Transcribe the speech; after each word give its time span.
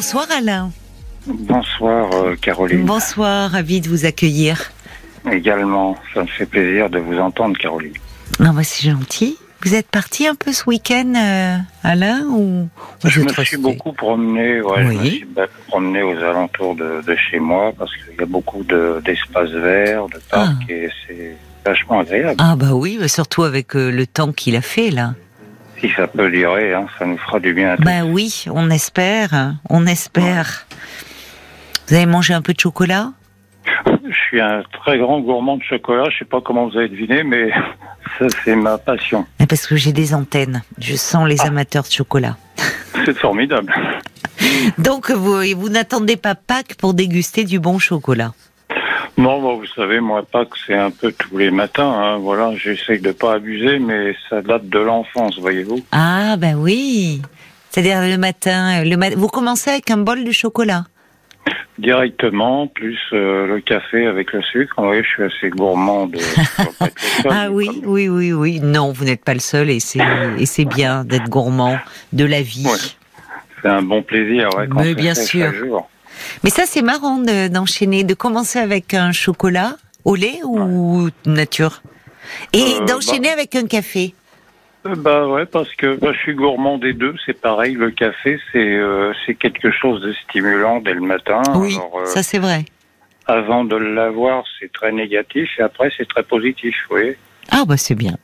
Bonsoir 0.00 0.28
Alain. 0.34 0.70
Bonsoir 1.26 2.10
euh, 2.14 2.34
Caroline. 2.34 2.86
Bonsoir, 2.86 3.50
ravi 3.50 3.82
de 3.82 3.88
vous 3.90 4.06
accueillir. 4.06 4.72
Également, 5.30 5.94
ça 6.14 6.22
me 6.22 6.26
fait 6.26 6.46
plaisir 6.46 6.88
de 6.88 6.98
vous 6.98 7.18
entendre 7.18 7.58
Caroline. 7.58 7.92
Non, 8.38 8.54
bah, 8.54 8.62
c'est 8.64 8.88
gentil. 8.90 9.36
Vous 9.62 9.74
êtes 9.74 9.88
parti 9.88 10.26
un 10.26 10.34
peu 10.34 10.54
ce 10.54 10.64
week-end, 10.66 11.12
euh, 11.14 11.58
Alain, 11.84 12.22
ou 12.30 12.66
Je 13.04 13.20
me 13.20 13.28
suis 13.28 13.36
resté 13.42 13.56
beaucoup 13.58 13.92
promené, 13.92 14.62
ouais, 14.62 14.84
je 14.84 14.88
me 14.88 15.04
suis 15.04 15.26
promené 15.68 16.02
aux 16.02 16.16
alentours 16.16 16.76
de, 16.76 17.02
de 17.06 17.16
chez 17.30 17.38
moi 17.38 17.70
parce 17.78 17.94
qu'il 17.94 18.18
y 18.18 18.22
a 18.22 18.26
beaucoup 18.26 18.64
de- 18.64 19.02
d'espaces 19.04 19.50
verts, 19.50 20.06
de 20.06 20.18
parcs 20.30 20.48
Ah. 20.66 20.72
et 20.72 20.88
c'est 21.06 21.36
vachement 21.62 22.00
agréable. 22.00 22.36
Ah 22.42 22.56
bah 22.56 22.72
oui, 22.72 22.98
surtout 23.06 23.42
avec 23.42 23.76
euh, 23.76 23.90
le 23.90 24.06
temps 24.06 24.32
qu'il 24.32 24.56
a 24.56 24.62
fait 24.62 24.88
là. 24.90 25.12
Si 25.80 25.90
ça 25.96 26.06
peut 26.06 26.30
durer, 26.30 26.74
hein, 26.74 26.86
ça 26.98 27.06
nous 27.06 27.16
fera 27.16 27.40
du 27.40 27.54
bien 27.54 27.70
à 27.72 27.76
tous. 27.76 27.84
Bah 27.84 28.04
oui, 28.04 28.44
on 28.50 28.70
espère, 28.70 29.54
on 29.68 29.86
espère. 29.86 30.66
Vous 31.88 31.94
avez 31.94 32.06
mangé 32.06 32.34
un 32.34 32.42
peu 32.42 32.52
de 32.52 32.60
chocolat? 32.60 33.12
Je 33.86 34.14
suis 34.28 34.40
un 34.40 34.62
très 34.84 34.98
grand 34.98 35.20
gourmand 35.20 35.56
de 35.56 35.62
chocolat, 35.62 36.04
je 36.10 36.18
sais 36.18 36.24
pas 36.24 36.40
comment 36.40 36.68
vous 36.68 36.76
avez 36.76 36.88
deviné, 36.88 37.22
mais 37.22 37.50
ça 38.18 38.26
c'est 38.44 38.56
ma 38.56 38.78
passion. 38.78 39.26
Parce 39.48 39.66
que 39.66 39.76
j'ai 39.76 39.92
des 39.92 40.14
antennes. 40.14 40.62
Je 40.78 40.96
sens 40.96 41.26
les 41.26 41.40
amateurs 41.42 41.84
de 41.84 41.90
chocolat. 41.90 42.36
C'est 43.04 43.16
formidable. 43.16 43.72
Donc 44.76 45.10
vous, 45.10 45.40
vous 45.56 45.68
n'attendez 45.70 46.16
pas 46.16 46.34
Pâques 46.34 46.74
pour 46.74 46.92
déguster 46.92 47.44
du 47.44 47.58
bon 47.58 47.78
chocolat? 47.78 48.32
Non, 49.20 49.56
vous 49.58 49.66
savez, 49.76 50.00
moi, 50.00 50.22
Pâques, 50.22 50.56
c'est 50.66 50.74
un 50.74 50.90
peu 50.90 51.12
tous 51.12 51.36
les 51.36 51.50
matins. 51.50 51.90
Hein, 51.92 52.16
voilà, 52.18 52.52
j'essaye 52.56 53.00
de 53.00 53.12
pas 53.12 53.34
abuser, 53.34 53.78
mais 53.78 54.14
ça 54.30 54.40
date 54.40 54.66
de 54.68 54.78
l'enfance, 54.78 55.38
voyez-vous. 55.38 55.80
Ah 55.92 56.36
bah 56.38 56.52
oui. 56.56 57.20
C'est-à-dire 57.68 58.00
le 58.00 58.16
matin, 58.16 58.82
le 58.82 58.96
ma- 58.96 59.10
vous 59.10 59.28
commencez 59.28 59.68
avec 59.70 59.90
un 59.90 59.98
bol 59.98 60.24
de 60.24 60.32
chocolat? 60.32 60.84
Directement, 61.78 62.66
plus 62.66 62.98
euh, 63.12 63.46
le 63.46 63.60
café 63.60 64.06
avec 64.06 64.32
le 64.32 64.40
sucre. 64.42 64.74
Voyez, 64.78 65.02
je 65.02 65.08
suis 65.08 65.22
assez 65.24 65.50
gourmand 65.50 66.06
de. 66.06 66.18
Ah 67.30 67.48
oui, 67.50 67.66
comme- 67.66 67.90
oui, 67.92 68.08
oui, 68.08 68.32
oui. 68.32 68.60
Non, 68.60 68.92
vous 68.92 69.04
n'êtes 69.04 69.24
pas 69.24 69.34
le 69.34 69.40
seul 69.40 69.68
et 69.70 69.80
c'est 69.80 70.64
bien 70.64 71.04
d'être 71.04 71.28
gourmand 71.28 71.78
de 72.14 72.24
la 72.24 72.40
vie. 72.40 72.64
Ouais. 72.66 72.78
C'est 73.62 73.68
un 73.68 73.82
bon 73.82 74.02
plaisir, 74.02 74.48
ouais, 74.56 74.66
quand 74.66 74.80
Mais 74.80 74.94
bien 74.94 75.14
sûr. 75.14 75.52
jour. 75.52 75.88
Mais 76.44 76.50
ça, 76.50 76.64
c'est 76.66 76.82
marrant 76.82 77.18
de- 77.18 77.48
d'enchaîner, 77.48 78.04
de 78.04 78.14
commencer 78.14 78.58
avec 78.58 78.94
un 78.94 79.12
chocolat 79.12 79.76
au 80.04 80.14
lait 80.14 80.40
ou 80.44 81.08
nature, 81.26 81.82
et 82.52 82.62
Euh, 82.80 82.84
d'enchaîner 82.86 83.28
avec 83.30 83.54
un 83.54 83.66
café. 83.66 84.14
Euh, 84.86 84.94
Bah 84.96 85.26
ouais, 85.28 85.44
parce 85.44 85.72
que 85.74 85.96
bah, 85.96 86.12
je 86.14 86.18
suis 86.20 86.34
gourmand 86.34 86.78
des 86.78 86.94
deux. 86.94 87.14
C'est 87.26 87.38
pareil, 87.38 87.74
le 87.74 87.90
café, 87.90 88.38
c'est 88.50 88.58
euh, 88.76 89.12
c'est 89.26 89.34
quelque 89.34 89.70
chose 89.70 90.00
de 90.00 90.12
stimulant 90.14 90.80
dès 90.80 90.94
le 90.94 91.02
matin. 91.02 91.42
oui, 91.56 91.74
Alors, 91.74 91.98
euh, 92.00 92.06
ça 92.06 92.22
c'est 92.22 92.38
vrai. 92.38 92.64
avant 93.26 93.64
de 93.64 93.76
l'avoir, 93.76 94.44
c'est 94.58 94.72
très 94.72 94.90
négatif, 94.92 95.48
et 95.58 95.62
après, 95.62 95.90
c'est 95.96 96.08
très 96.08 96.22
positif. 96.22 96.74
Voyez. 96.88 97.16
Ah 97.50 97.64
bah 97.66 97.76
c'est 97.76 97.94
bien. 97.94 98.16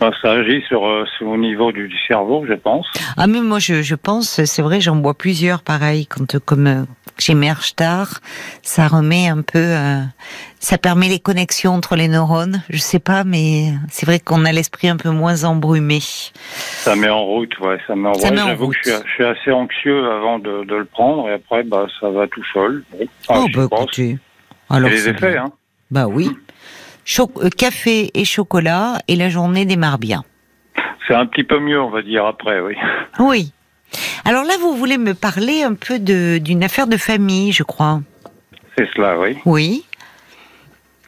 Ça 0.00 0.32
agit 0.32 0.62
sur, 0.68 0.86
euh, 0.86 1.04
sur 1.18 1.28
au 1.28 1.36
niveau 1.36 1.72
du, 1.72 1.88
du 1.88 1.96
cerveau, 2.06 2.44
je 2.48 2.54
pense. 2.54 2.86
Ah 3.16 3.26
mais 3.26 3.40
moi 3.40 3.58
je, 3.58 3.82
je 3.82 3.94
pense, 3.94 4.42
c'est 4.44 4.62
vrai, 4.62 4.80
j'en 4.80 4.96
bois 4.96 5.14
plusieurs 5.14 5.62
pareil 5.62 6.06
quand 6.06 6.34
euh, 6.34 6.38
comme 6.44 6.66
euh, 6.66 6.82
j'émerge 7.18 7.74
tard, 7.76 8.20
ça 8.62 8.88
remet 8.88 9.28
un 9.28 9.42
peu, 9.42 9.58
euh, 9.58 10.00
ça 10.58 10.78
permet 10.78 11.08
les 11.08 11.18
connexions 11.20 11.72
entre 11.74 11.96
les 11.96 12.08
neurones. 12.08 12.62
Je 12.70 12.78
sais 12.78 12.98
pas, 12.98 13.24
mais 13.24 13.72
c'est 13.90 14.06
vrai 14.06 14.20
qu'on 14.20 14.44
a 14.44 14.52
l'esprit 14.52 14.88
un 14.88 14.96
peu 14.96 15.10
moins 15.10 15.44
embrumé. 15.44 16.00
Ça 16.00 16.96
met 16.96 17.10
en 17.10 17.24
route, 17.24 17.58
ouais, 17.60 17.78
ça 17.86 17.94
met 17.94 18.08
en 18.08 18.14
Ça 18.14 18.28
route. 18.28 18.36
met 18.36 18.42
en 18.42 18.46
J'avoue 18.48 18.68
que 18.68 18.76
je 18.76 18.82
suis, 18.88 18.92
route. 18.96 19.04
je 19.06 19.12
suis 19.12 19.24
assez 19.24 19.50
anxieux 19.52 20.10
avant 20.10 20.38
de, 20.38 20.64
de 20.64 20.74
le 20.76 20.84
prendre, 20.86 21.28
et 21.28 21.34
après, 21.34 21.62
bah, 21.62 21.86
ça 22.00 22.08
va 22.10 22.26
tout 22.26 22.44
seul. 22.52 22.82
Bon. 22.92 23.06
Oh 23.28 23.46
bah 23.54 23.66
écoutez, 23.70 24.18
alors 24.70 24.88
les 24.90 25.08
effets, 25.08 25.32
bien. 25.32 25.44
hein. 25.44 25.52
Bah 25.90 26.06
oui. 26.08 26.30
Euh, 27.18 27.48
café 27.56 28.10
et 28.14 28.24
chocolat 28.24 28.98
et 29.08 29.16
la 29.16 29.28
journée 29.28 29.64
démarre 29.64 29.98
bien. 29.98 30.24
C'est 31.06 31.14
un 31.14 31.26
petit 31.26 31.44
peu 31.44 31.58
mieux, 31.58 31.80
on 31.80 31.90
va 31.90 32.02
dire, 32.02 32.24
après, 32.24 32.60
oui. 32.60 32.76
Oui. 33.18 33.52
Alors 34.24 34.44
là, 34.44 34.54
vous 34.60 34.76
voulez 34.76 34.98
me 34.98 35.14
parler 35.14 35.62
un 35.62 35.74
peu 35.74 35.98
d'une 35.98 36.62
affaire 36.62 36.86
de 36.86 36.96
famille, 36.96 37.52
je 37.52 37.64
crois. 37.64 38.00
C'est 38.78 38.88
cela, 38.94 39.18
oui. 39.18 39.36
Oui. 39.44 39.84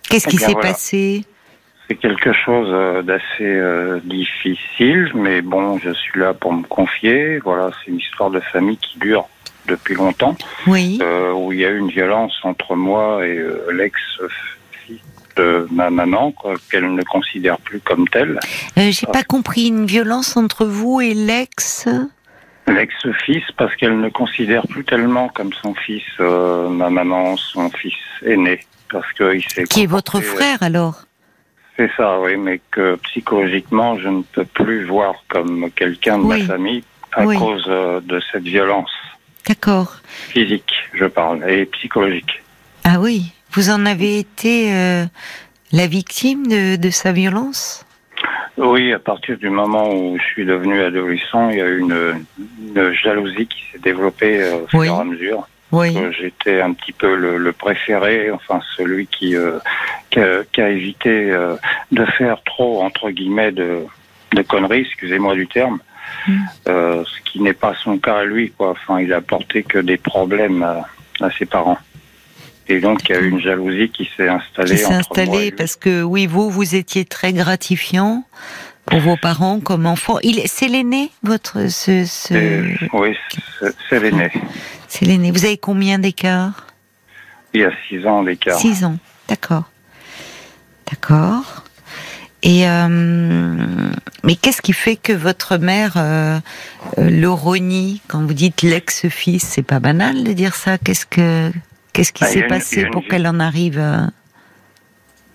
Qu'est-ce 0.08 0.26
Eh 0.28 0.30
qui 0.30 0.38
s'est 0.38 0.52
voilà. 0.52 0.68
passé? 0.70 1.24
C'est 1.88 1.94
quelque 1.96 2.32
chose 2.32 2.68
euh, 2.70 3.02
d'assez 3.02 3.22
euh, 3.42 4.00
difficile, 4.04 5.12
mais 5.14 5.40
bon, 5.42 5.78
je 5.78 5.90
suis 5.92 6.18
là 6.18 6.34
pour 6.34 6.52
me 6.52 6.64
confier. 6.64 7.38
Voilà, 7.38 7.70
c'est 7.84 7.90
une 7.92 7.98
histoire 7.98 8.30
de 8.30 8.40
famille 8.40 8.78
qui 8.78 8.98
dure 8.98 9.28
depuis 9.68 9.94
longtemps, 9.94 10.36
Oui. 10.66 10.98
euh, 11.02 11.32
où 11.32 11.52
il 11.52 11.60
y 11.60 11.64
a 11.64 11.70
eu 11.70 11.78
une 11.78 11.90
violence 11.90 12.34
entre 12.42 12.74
moi 12.74 13.24
et 13.26 13.36
euh, 13.38 13.66
de 13.68 13.72
ma 15.70 15.90
maman, 15.90 16.34
qu'elle 16.70 16.94
ne 16.94 17.02
considère 17.02 17.58
plus 17.58 17.80
comme 17.80 18.08
telle. 18.08 18.38
Euh, 18.78 18.90
J'ai 18.90 19.06
pas 19.06 19.22
compris 19.22 19.68
une 19.68 19.86
violence 19.86 20.36
entre 20.36 20.64
vous 20.64 21.00
et 21.00 21.14
l'ex? 21.14 21.88
L'ex-fils, 22.68 23.42
parce 23.56 23.74
qu'elle 23.76 23.98
ne 24.00 24.08
considère 24.08 24.66
plus 24.68 24.84
tellement 24.84 25.28
comme 25.28 25.52
son 25.52 25.74
fils, 25.74 26.02
euh, 26.20 26.68
ma 26.68 26.90
maman, 26.90 27.36
son 27.36 27.70
fils 27.70 27.94
aîné, 28.24 28.60
parce 28.90 29.10
qu'il 29.14 29.42
s'est 29.48 29.64
Qui 29.64 29.82
est 29.82 29.86
votre 29.86 30.20
frère 30.20 30.62
alors? 30.62 31.02
C'est 31.76 31.90
ça, 31.96 32.20
oui, 32.20 32.36
mais 32.36 32.60
que 32.70 32.96
psychologiquement, 32.96 33.98
je 33.98 34.08
ne 34.08 34.22
peux 34.22 34.44
plus 34.44 34.84
voir 34.84 35.14
comme 35.28 35.70
quelqu'un 35.72 36.18
de 36.18 36.24
Oui. 36.24 36.40
ma 36.40 36.46
famille 36.46 36.84
à 37.12 37.24
Oui. 37.26 37.36
cause 37.36 37.64
euh, 37.68 38.00
de 38.00 38.20
cette 38.30 38.44
violence 38.44 38.90
D'accord. 39.48 39.96
physique, 40.28 40.72
je 40.94 41.06
parle, 41.06 41.42
et 41.50 41.64
psychologique. 41.66 42.42
Ah 42.84 43.00
oui. 43.00 43.32
Vous 43.54 43.70
en 43.70 43.84
avez 43.86 44.18
été 44.18 44.72
euh, 44.72 45.04
la 45.72 45.86
victime 45.86 46.46
de, 46.46 46.76
de 46.76 46.90
sa 46.90 47.12
violence? 47.12 47.84
Oui, 48.56 48.92
à 48.92 48.98
partir 48.98 49.36
du 49.38 49.50
moment 49.50 49.92
où 49.94 50.18
je 50.18 50.24
suis 50.24 50.44
devenu 50.44 50.80
adolescent, 50.82 51.50
il 51.50 51.58
y 51.58 51.62
a 51.62 51.66
eu 51.68 51.78
une, 51.80 52.24
une 52.74 52.92
jalousie 52.92 53.46
qui 53.46 53.62
s'est 53.72 53.78
développée 53.78 54.42
euh, 54.42 54.56
au 54.56 54.78
Oui. 54.78 54.86
fur 54.86 54.96
et 54.96 55.00
à 55.00 55.04
mesure. 55.04 55.48
Oui. 55.72 55.96
Euh, 55.96 56.12
J'étais 56.12 56.60
un 56.60 56.72
petit 56.74 56.92
peu 56.92 57.14
le, 57.16 57.38
le 57.38 57.52
préféré, 57.52 58.30
enfin 58.30 58.60
celui 58.76 59.06
qui, 59.06 59.34
euh, 59.36 59.58
qui, 60.10 60.20
a, 60.20 60.44
qui 60.52 60.60
a 60.60 60.68
évité 60.68 61.30
euh, 61.30 61.56
de 61.92 62.04
faire 62.04 62.42
trop, 62.44 62.82
entre 62.82 63.10
guillemets, 63.10 63.52
de, 63.52 63.86
de 64.34 64.42
conneries, 64.42 64.80
excusez-moi 64.82 65.34
du 65.34 65.46
terme, 65.46 65.78
Mm. 66.28 66.44
ce 66.66 67.20
qui 67.24 67.40
n'est 67.40 67.54
pas 67.54 67.74
son 67.82 67.96
cas 67.98 68.18
à 68.18 68.24
lui. 68.24 68.50
Quoi. 68.50 68.70
Enfin, 68.72 69.00
il 69.00 69.12
a 69.12 69.16
apporté 69.16 69.62
que 69.64 69.78
des 69.78 69.96
problèmes 69.96 70.62
à, 70.62 70.86
à 71.24 71.30
ses 71.32 71.46
parents. 71.46 71.78
Et 72.68 72.80
donc, 72.80 73.08
il 73.08 73.12
y 73.12 73.18
a 73.18 73.20
eu 73.20 73.28
une 73.28 73.40
jalousie 73.40 73.90
qui 73.90 74.08
s'est 74.16 74.28
installée 74.28 74.70
Qui 74.72 74.78
s'est 74.78 74.86
entre 74.86 74.92
moi 74.92 75.18
et 75.18 75.20
installé 75.22 75.44
lui. 75.50 75.52
parce 75.52 75.76
que 75.76 76.02
oui, 76.02 76.26
vous, 76.26 76.48
vous 76.50 76.74
étiez 76.74 77.04
très 77.04 77.32
gratifiant 77.32 78.24
pour 78.86 79.00
vos 79.00 79.16
parents 79.16 79.60
comme 79.60 79.86
enfant. 79.86 80.18
Il, 80.22 80.40
c'est 80.46 80.68
l'aîné, 80.68 81.10
votre, 81.22 81.68
ce, 81.70 82.04
ce- 82.04 82.34
Et- 82.34 82.78
Oui, 82.92 83.16
c'est- 83.90 84.00
l'aîné. 84.00 84.30
c'est 84.88 85.04
l'aîné. 85.06 85.30
Vous 85.32 85.44
avez 85.44 85.56
combien 85.58 85.98
d'écart? 85.98 86.66
Il 87.54 87.60
y 87.60 87.64
a 87.64 87.70
six 87.88 88.06
ans 88.06 88.22
d'écart. 88.22 88.58
Six 88.58 88.84
ans. 88.84 88.96
D'accord. 89.28 89.64
D'accord. 90.90 91.64
Et 92.44 92.66
euh, 92.68 92.88
mais 94.24 94.34
qu'est-ce 94.34 94.62
qui 94.62 94.72
fait 94.72 94.96
que 94.96 95.12
votre 95.12 95.58
mère 95.58 95.92
euh, 95.96 96.38
euh, 96.98 97.08
le 97.10 97.30
renie? 97.30 98.02
Quand 98.08 98.20
vous 98.24 98.34
dites 98.34 98.62
l'ex-fils 98.62 99.44
C'est 99.44 99.62
pas 99.62 99.78
banal 99.80 100.24
de 100.24 100.32
dire 100.32 100.54
ça. 100.56 100.76
Qu'est-ce 100.78 101.06
que 101.06 101.52
qu'est-ce 101.92 102.12
qui 102.12 102.24
Ah, 102.24 102.28
s'est 102.28 102.46
passé 102.46 102.82
une 102.82 102.90
pour 102.90 103.04
qu'elle 103.06 103.26
en 103.26 103.40
arrive 103.40 103.78
à... 103.78 104.08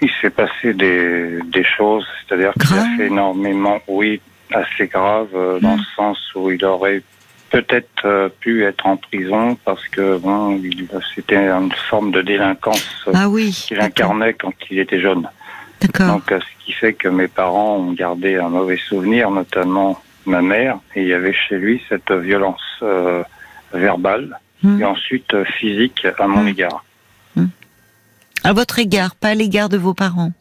Il 0.02 0.10
s'est 0.22 0.30
passé 0.30 0.74
des, 0.74 1.40
des 1.46 1.64
choses, 1.64 2.06
c'est-à-dire 2.28 2.54
qu'il 2.54 2.78
a 2.78 2.86
fait 2.98 3.08
énormément, 3.08 3.80
oui, 3.88 4.22
assez 4.54 4.88
grave, 4.88 5.30
euh, 5.34 5.60
dans 5.60 5.76
le 5.76 5.82
sens 5.96 6.18
où 6.36 6.52
il 6.52 6.64
aurait 6.64 7.02
peut-être 7.50 8.06
euh, 8.06 8.30
pu 8.40 8.64
être 8.66 8.86
en 8.86 8.98
prison 8.98 9.58
parce 9.66 9.88
que 9.88 10.18
bon, 10.18 10.62
c'était 11.16 11.38
une 11.48 11.72
forme 11.90 12.12
de 12.12 12.22
délinquance 12.22 13.06
euh, 13.08 13.12
Ah 13.16 13.28
oui. 13.30 13.52
qu'il 13.68 13.80
incarnait 13.80 14.34
quand 14.34 14.54
il 14.70 14.80
était 14.80 15.00
jeune. 15.00 15.28
Donc, 15.82 16.32
euh, 16.32 16.40
ce 16.40 16.66
qui 16.66 16.74
fait 16.74 16.94
que 16.94 17.08
mes 17.08 17.28
parents 17.28 17.78
ont 17.78 17.94
gardé 17.94 18.36
un 18.36 18.50
mauvais 18.50 18.78
souvenir, 18.78 19.30
notamment 19.32 20.02
ma 20.26 20.42
mère, 20.42 20.78
et 20.96 21.02
il 21.04 21.08
y 21.08 21.14
avait 21.14 21.34
chez 21.34 21.58
lui 21.58 21.82
cette 21.88 22.12
violence 22.12 22.62
euh, 22.84 23.24
verbale 23.74 24.40
Hmm. 24.64 24.82
et 24.82 24.86
ensuite 24.86 25.34
euh, 25.36 25.46
physique 25.46 26.08
à 26.18 26.28
mon 26.28 26.44
Mm. 26.44 26.48
égard. 26.48 26.84
À 28.44 28.54
votre 28.54 28.80
égard, 28.80 29.16
pas 29.16 29.30
à 29.30 29.34
l'égard 29.34 29.68
de 29.70 29.78
vos 29.78 29.94
parents. 29.94 30.32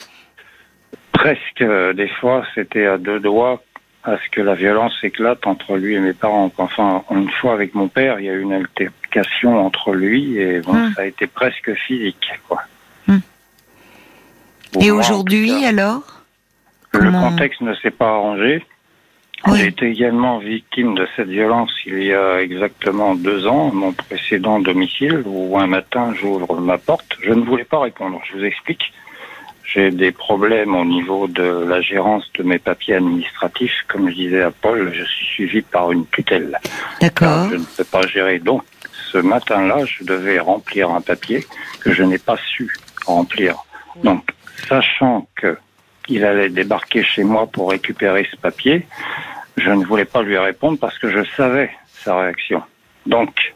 Presque, 1.12 1.60
euh, 1.62 1.92
des 1.92 2.08
fois, 2.08 2.44
c'était 2.54 2.86
à 2.86 2.98
deux 2.98 3.18
doigts 3.20 3.62
à 4.04 4.16
ce 4.18 4.30
que 4.30 4.40
la 4.40 4.54
violence 4.54 4.92
éclate 5.02 5.44
entre 5.46 5.76
lui 5.76 5.94
et 5.94 5.98
mes 5.98 6.12
parents. 6.12 6.52
Enfin, 6.58 7.02
une 7.10 7.28
fois 7.30 7.54
avec 7.54 7.74
mon 7.74 7.88
père, 7.88 8.20
il 8.20 8.26
y 8.26 8.30
a 8.30 8.34
eu 8.34 8.42
une 8.42 8.52
altercation 8.52 9.64
entre 9.66 9.92
lui 9.94 10.38
et 10.38 10.60
bon, 10.60 10.74
Hmm. 10.74 10.92
ça 10.94 11.02
a 11.02 11.04
été 11.06 11.26
presque 11.26 11.74
physique, 11.74 12.28
quoi. 12.46 12.62
Hmm. 13.08 13.18
Et 14.80 14.90
aujourd'hui, 14.90 15.64
alors? 15.64 16.22
Le 16.92 17.00
comment- 17.00 17.30
contexte 17.30 17.60
ne 17.62 17.74
s'est 17.76 17.90
pas 17.90 18.08
arrangé. 18.08 18.64
J'ai 19.54 19.66
été 19.66 19.86
également 19.86 20.38
victime 20.38 20.94
de 20.94 21.06
cette 21.14 21.28
violence 21.28 21.70
il 21.86 22.02
y 22.02 22.12
a 22.12 22.42
exactement 22.42 23.14
deux 23.14 23.46
ans, 23.46 23.70
mon 23.72 23.92
précédent 23.92 24.58
domicile, 24.58 25.22
où 25.24 25.58
un 25.58 25.66
matin 25.66 26.12
j'ouvre 26.14 26.58
ma 26.60 26.78
porte. 26.78 27.16
Je 27.20 27.32
ne 27.32 27.42
voulais 27.42 27.64
pas 27.64 27.80
répondre, 27.80 28.20
je 28.24 28.38
vous 28.38 28.44
explique. 28.44 28.92
J'ai 29.62 29.90
des 29.90 30.12
problèmes 30.12 30.74
au 30.74 30.84
niveau 30.84 31.26
de 31.26 31.64
la 31.68 31.80
gérance 31.80 32.24
de 32.38 32.44
mes 32.44 32.58
papiers 32.58 32.94
administratifs. 32.94 33.84
Comme 33.88 34.08
je 34.08 34.14
disais 34.14 34.42
à 34.42 34.50
Paul, 34.50 34.92
je 34.94 35.04
suis 35.04 35.26
suivi 35.26 35.62
par 35.62 35.92
une 35.92 36.06
tutelle. 36.06 36.58
D'accord. 37.00 37.48
Je 37.50 37.56
ne 37.56 37.64
peux 37.76 37.84
pas 37.84 38.06
gérer. 38.06 38.38
Donc, 38.38 38.62
ce 39.12 39.18
matin-là, 39.18 39.84
je 39.84 40.04
devais 40.04 40.38
remplir 40.38 40.90
un 40.90 41.00
papier 41.00 41.44
que 41.80 41.92
je 41.92 42.02
n'ai 42.04 42.18
pas 42.18 42.36
su 42.36 42.72
remplir. 43.06 43.56
Donc, 44.02 44.30
sachant 44.68 45.26
que 45.36 45.58
il 46.08 46.24
allait 46.24 46.48
débarquer 46.48 47.02
chez 47.02 47.24
moi 47.24 47.46
pour 47.46 47.70
récupérer 47.70 48.26
ce 48.30 48.36
papier, 48.36 48.86
je 49.56 49.70
ne 49.70 49.84
voulais 49.84 50.04
pas 50.04 50.22
lui 50.22 50.38
répondre 50.38 50.78
parce 50.78 50.98
que 50.98 51.08
je 51.10 51.24
savais 51.36 51.70
sa 51.92 52.18
réaction. 52.20 52.62
Donc, 53.06 53.54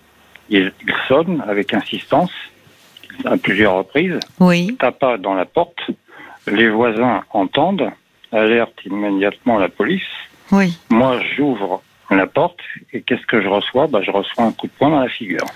il, 0.48 0.72
sonne 1.08 1.44
avec 1.46 1.74
insistance 1.74 2.32
à 3.24 3.36
plusieurs 3.36 3.74
reprises, 3.74 4.18
oui. 4.38 4.76
tapa 4.78 5.18
dans 5.18 5.34
la 5.34 5.44
porte, 5.44 5.80
les 6.46 6.68
voisins 6.68 7.22
entendent, 7.30 7.90
alertent 8.32 8.84
immédiatement 8.84 9.58
la 9.58 9.68
police. 9.68 10.02
Oui. 10.52 10.78
Moi, 10.90 11.20
j'ouvre 11.36 11.82
la 12.10 12.26
porte 12.26 12.58
et 12.92 13.02
qu'est-ce 13.02 13.26
que 13.26 13.40
je 13.42 13.48
reçois? 13.48 13.86
Bah, 13.86 14.00
Je 14.02 14.10
reçois 14.10 14.44
un 14.44 14.52
coup 14.52 14.66
de 14.66 14.72
poing 14.72 14.90
dans 14.90 15.00
la 15.00 15.08
figure. 15.08 15.46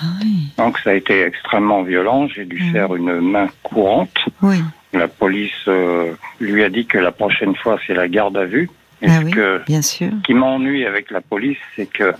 Ah 0.00 0.06
oui. 0.22 0.48
Donc 0.56 0.78
ça 0.78 0.90
a 0.90 0.94
été 0.94 1.22
extrêmement 1.22 1.82
violent. 1.82 2.26
J'ai 2.28 2.44
dû 2.46 2.62
Mhm. 2.62 2.72
faire 2.72 2.94
une 2.94 3.20
main 3.20 3.48
courante. 3.62 4.16
Oui. 4.40 4.56
La 4.92 5.08
police 5.08 5.50
euh, 5.68 6.12
lui 6.40 6.62
a 6.62 6.68
dit 6.68 6.86
que 6.86 6.98
la 6.98 7.12
prochaine 7.12 7.56
fois, 7.56 7.78
c'est 7.86 7.94
la 7.94 8.08
garde 8.08 8.36
à 8.36 8.44
vue. 8.44 8.68
Et 9.00 9.06
Ah 9.08 9.20
ce 9.20 9.24
oui, 9.24 9.30
que, 9.32 9.62
bien 9.66 9.82
sûr. 9.82 10.10
qui 10.24 10.34
m'ennuie 10.34 10.84
avec 10.86 11.10
la 11.10 11.20
police, 11.20 11.58
c'est 11.76 11.86
que 11.86 12.12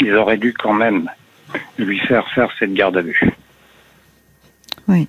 ils 0.00 0.14
auraient 0.14 0.36
dû 0.36 0.52
quand 0.52 0.74
même 0.74 1.10
lui 1.78 1.98
faire 2.00 2.28
faire 2.34 2.50
cette 2.58 2.74
garde 2.74 2.96
à 2.98 3.00
vue. 3.00 3.20
Oui. 4.86 5.08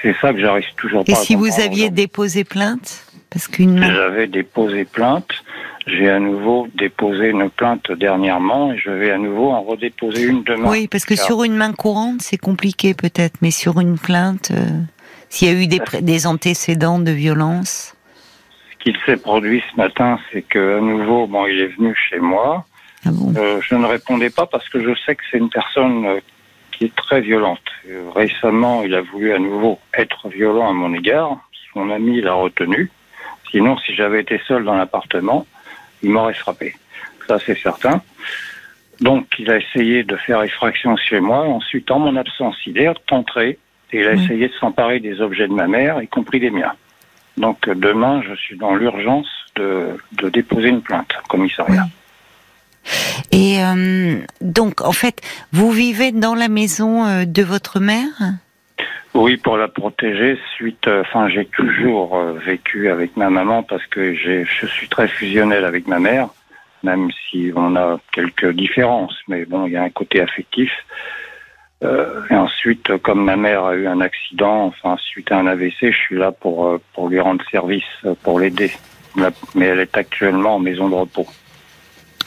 C'est 0.00 0.14
ça 0.20 0.32
que 0.32 0.40
j'arrive 0.40 0.64
toujours 0.76 1.04
pas 1.04 1.12
Et 1.12 1.14
à 1.14 1.18
si 1.18 1.34
vous 1.34 1.60
aviez 1.60 1.90
déposé 1.90 2.44
plainte? 2.44 3.06
Parce 3.30 3.48
qu'une 3.48 3.78
main. 3.78 3.92
J'avais 3.92 4.26
déposé 4.28 4.84
plainte. 4.84 5.28
J'ai 5.86 6.08
à 6.08 6.18
nouveau 6.20 6.68
déposé 6.74 7.28
une 7.30 7.50
plainte 7.50 7.90
dernièrement 7.92 8.72
et 8.72 8.78
je 8.78 8.90
vais 8.90 9.10
à 9.10 9.18
nouveau 9.18 9.50
en 9.50 9.62
redéposer 9.62 10.22
une 10.22 10.42
demain. 10.44 10.70
Oui, 10.70 10.88
parce 10.88 11.04
que 11.04 11.14
Car- 11.14 11.26
sur 11.26 11.44
une 11.44 11.56
main 11.56 11.72
courante, 11.72 12.22
c'est 12.22 12.38
compliqué 12.38 12.94
peut-être, 12.94 13.34
mais 13.42 13.50
sur 13.50 13.80
une 13.80 13.98
plainte, 13.98 14.50
euh, 14.52 14.64
s'il 15.34 15.48
y 15.48 15.50
a 15.50 15.60
eu 15.60 15.66
des, 15.66 16.26
antécédents 16.28 17.00
de 17.00 17.10
violence? 17.10 17.96
Ce 18.70 18.84
qu'il 18.84 18.96
s'est 19.04 19.16
produit 19.16 19.64
ce 19.72 19.76
matin, 19.76 20.20
c'est 20.30 20.42
que 20.42 20.78
à 20.78 20.80
nouveau, 20.80 21.26
bon, 21.26 21.46
il 21.46 21.60
est 21.60 21.76
venu 21.76 21.92
chez 22.08 22.20
moi. 22.20 22.64
Ah 23.04 23.10
bon? 23.10 23.34
Euh, 23.36 23.60
je 23.60 23.74
ne 23.74 23.84
répondais 23.84 24.30
pas 24.30 24.46
parce 24.46 24.68
que 24.68 24.80
je 24.80 24.94
sais 25.04 25.16
que 25.16 25.22
c'est 25.28 25.38
une 25.38 25.50
personne 25.50 26.06
euh, 26.06 26.20
qui 26.70 26.84
est 26.84 26.94
très 26.94 27.20
violente. 27.20 27.66
Euh, 27.88 28.10
récemment, 28.14 28.84
il 28.84 28.94
a 28.94 29.00
voulu 29.00 29.32
à 29.32 29.40
nouveau 29.40 29.80
être 29.94 30.28
violent 30.28 30.70
à 30.70 30.72
mon 30.72 30.94
égard. 30.94 31.36
Son 31.72 31.90
ami 31.90 32.20
l'a 32.20 32.34
retenu. 32.34 32.88
Sinon, 33.50 33.76
si 33.78 33.92
j'avais 33.92 34.20
été 34.20 34.40
seul 34.46 34.64
dans 34.64 34.76
l'appartement, 34.76 35.48
il 36.04 36.10
m'aurait 36.10 36.34
frappé. 36.34 36.76
Ça, 37.26 37.40
c'est 37.44 37.58
certain. 37.58 38.02
Donc, 39.00 39.26
il 39.40 39.50
a 39.50 39.56
essayé 39.56 40.04
de 40.04 40.14
faire 40.14 40.40
effraction 40.44 40.96
chez 40.96 41.18
moi. 41.18 41.40
Ensuite, 41.40 41.90
en 41.90 41.98
mon 41.98 42.14
absence, 42.14 42.54
il 42.66 42.78
est 42.78 42.88
entré 43.10 43.58
et 43.92 44.00
il 44.00 44.06
a 44.08 44.12
Oui. 44.12 44.24
essayé 44.24 44.48
de 44.48 44.54
s'emparer 44.54 45.00
des 45.00 45.20
objets 45.20 45.48
de 45.48 45.52
ma 45.52 45.66
mère, 45.66 46.02
y 46.02 46.08
compris 46.08 46.40
des 46.40 46.50
miens. 46.50 46.74
Donc, 47.36 47.68
demain, 47.68 48.22
je 48.28 48.34
suis 48.34 48.56
dans 48.56 48.74
l'urgence 48.74 49.28
de, 49.56 49.96
de 50.12 50.28
déposer 50.28 50.68
une 50.68 50.82
plainte 50.82 51.12
au 51.24 51.28
commissariat. 51.28 51.86
Et 53.32 53.62
euh, 53.62 54.16
donc, 54.40 54.82
en 54.82 54.92
fait, 54.92 55.20
vous 55.52 55.70
vivez 55.70 56.12
dans 56.12 56.34
la 56.34 56.48
maison 56.48 57.04
euh, 57.04 57.24
de 57.24 57.42
votre 57.42 57.80
mère? 57.80 58.12
Oui, 59.14 59.36
pour 59.36 59.56
la 59.56 59.68
protéger, 59.68 60.38
suite, 60.54 60.86
euh, 60.88 61.02
enfin, 61.02 61.28
j'ai 61.28 61.46
toujours 61.46 62.16
euh, 62.16 62.32
vécu 62.44 62.90
avec 62.90 63.16
ma 63.16 63.30
maman 63.30 63.62
parce 63.62 63.86
que 63.86 64.14
je 64.14 64.66
suis 64.66 64.88
très 64.88 65.08
fusionnel 65.08 65.64
avec 65.64 65.86
ma 65.86 65.98
mère, 65.98 66.28
même 66.82 67.10
si 67.30 67.52
on 67.54 67.76
a 67.76 67.98
quelques 68.12 68.50
différences, 68.50 69.16
mais 69.28 69.44
bon, 69.44 69.66
il 69.66 69.72
y 69.72 69.76
a 69.76 69.82
un 69.82 69.90
côté 69.90 70.20
affectif. 70.20 70.72
Euh, 71.84 72.22
et 72.30 72.34
ensuite, 72.34 72.96
comme 73.02 73.24
ma 73.24 73.36
mère 73.36 73.64
a 73.64 73.74
eu 73.74 73.86
un 73.86 74.00
accident, 74.00 74.64
enfin, 74.66 74.96
suite 75.10 75.30
à 75.30 75.36
un 75.38 75.46
AVC, 75.46 75.74
je 75.92 75.96
suis 76.06 76.16
là 76.16 76.32
pour, 76.32 76.66
euh, 76.66 76.80
pour 76.94 77.08
lui 77.08 77.20
rendre 77.20 77.44
service, 77.50 77.82
euh, 78.06 78.14
pour 78.22 78.40
l'aider. 78.40 78.72
La- 79.16 79.30
Mais 79.54 79.66
elle 79.66 79.80
est 79.80 79.96
actuellement 79.96 80.56
en 80.56 80.58
maison 80.58 80.88
de 80.88 80.94
repos. 80.94 81.26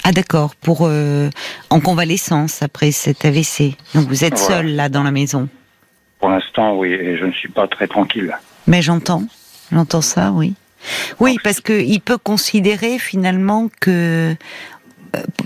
Ah 0.04 0.12
d'accord, 0.12 0.56
pour 0.56 0.81
euh, 0.83 1.30
en 1.69 1.80
convalescence 1.81 2.62
après 2.62 2.92
cet 2.92 3.25
AVC. 3.25 3.75
Donc 3.95 4.07
vous 4.07 4.24
êtes 4.24 4.38
Voilà. 4.39 4.57
seul 4.62 4.75
là 4.75 4.88
dans 4.89 5.04
la 5.04 5.12
maison. 5.12 5.50
Pour 6.19 6.30
l'instant, 6.30 6.75
oui, 6.77 6.94
et 6.94 7.18
je 7.18 7.25
ne 7.25 7.31
suis 7.31 7.50
pas 7.50 7.68
très 7.68 7.88
tranquille. 7.88 8.38
Mais 8.68 8.81
j'entends, 8.81 9.24
j'entends 9.71 10.01
ça, 10.01 10.31
oui. 10.31 10.54
Oui, 11.19 11.38
parce 11.44 11.59
que 11.59 11.74
il 11.74 12.00
peut 12.00 12.18
considérer 12.18 13.00
finalement 13.00 13.69
que 13.81 14.33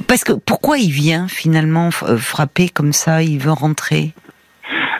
parce 0.07 0.23
que 0.23 0.33
pourquoi 0.33 0.77
il 0.77 0.91
vient 0.91 1.27
finalement 1.27 1.89
euh, 2.03 2.17
frapper 2.17 2.69
comme 2.69 2.93
ça, 2.93 3.21
il 3.23 3.39
veut 3.39 3.51
rentrer? 3.51 4.11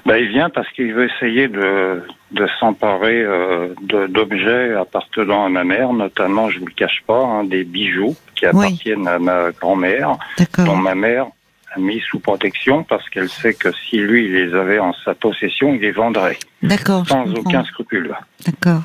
Ben, 0.05 0.17
il 0.17 0.29
vient 0.29 0.49
parce 0.49 0.67
qu'il 0.71 0.93
veut 0.93 1.07
essayer 1.15 1.47
de, 1.47 2.01
de 2.31 2.47
s'emparer 2.59 3.21
euh, 3.21 3.73
d'objets 4.09 4.73
appartenant 4.73 5.45
à 5.45 5.49
ma 5.49 5.63
mère, 5.63 5.93
notamment, 5.93 6.49
je 6.49 6.59
vous 6.59 6.65
le 6.65 6.73
cache 6.73 7.03
pas, 7.05 7.23
hein, 7.23 7.43
des 7.43 7.63
bijoux 7.63 8.15
qui 8.35 8.45
Oui. 8.45 8.49
appartiennent 8.65 9.07
à 9.07 9.19
ma 9.19 9.51
grand-mère, 9.51 10.17
dont 10.57 10.75
ma 10.75 10.95
mère 10.95 11.27
a 11.75 11.79
mis 11.79 11.99
sous 12.01 12.19
protection 12.19 12.83
parce 12.83 13.07
qu'elle 13.09 13.29
sait 13.29 13.53
que 13.53 13.69
si 13.71 13.97
lui 13.97 14.25
il 14.25 14.33
les 14.33 14.53
avait 14.55 14.79
en 14.79 14.93
sa 15.05 15.13
possession, 15.13 15.73
il 15.75 15.81
les 15.81 15.91
vendrait 15.91 16.37
D'accord. 16.63 17.07
sans 17.07 17.31
aucun 17.35 17.63
scrupule. 17.63 18.13
D'accord. 18.45 18.81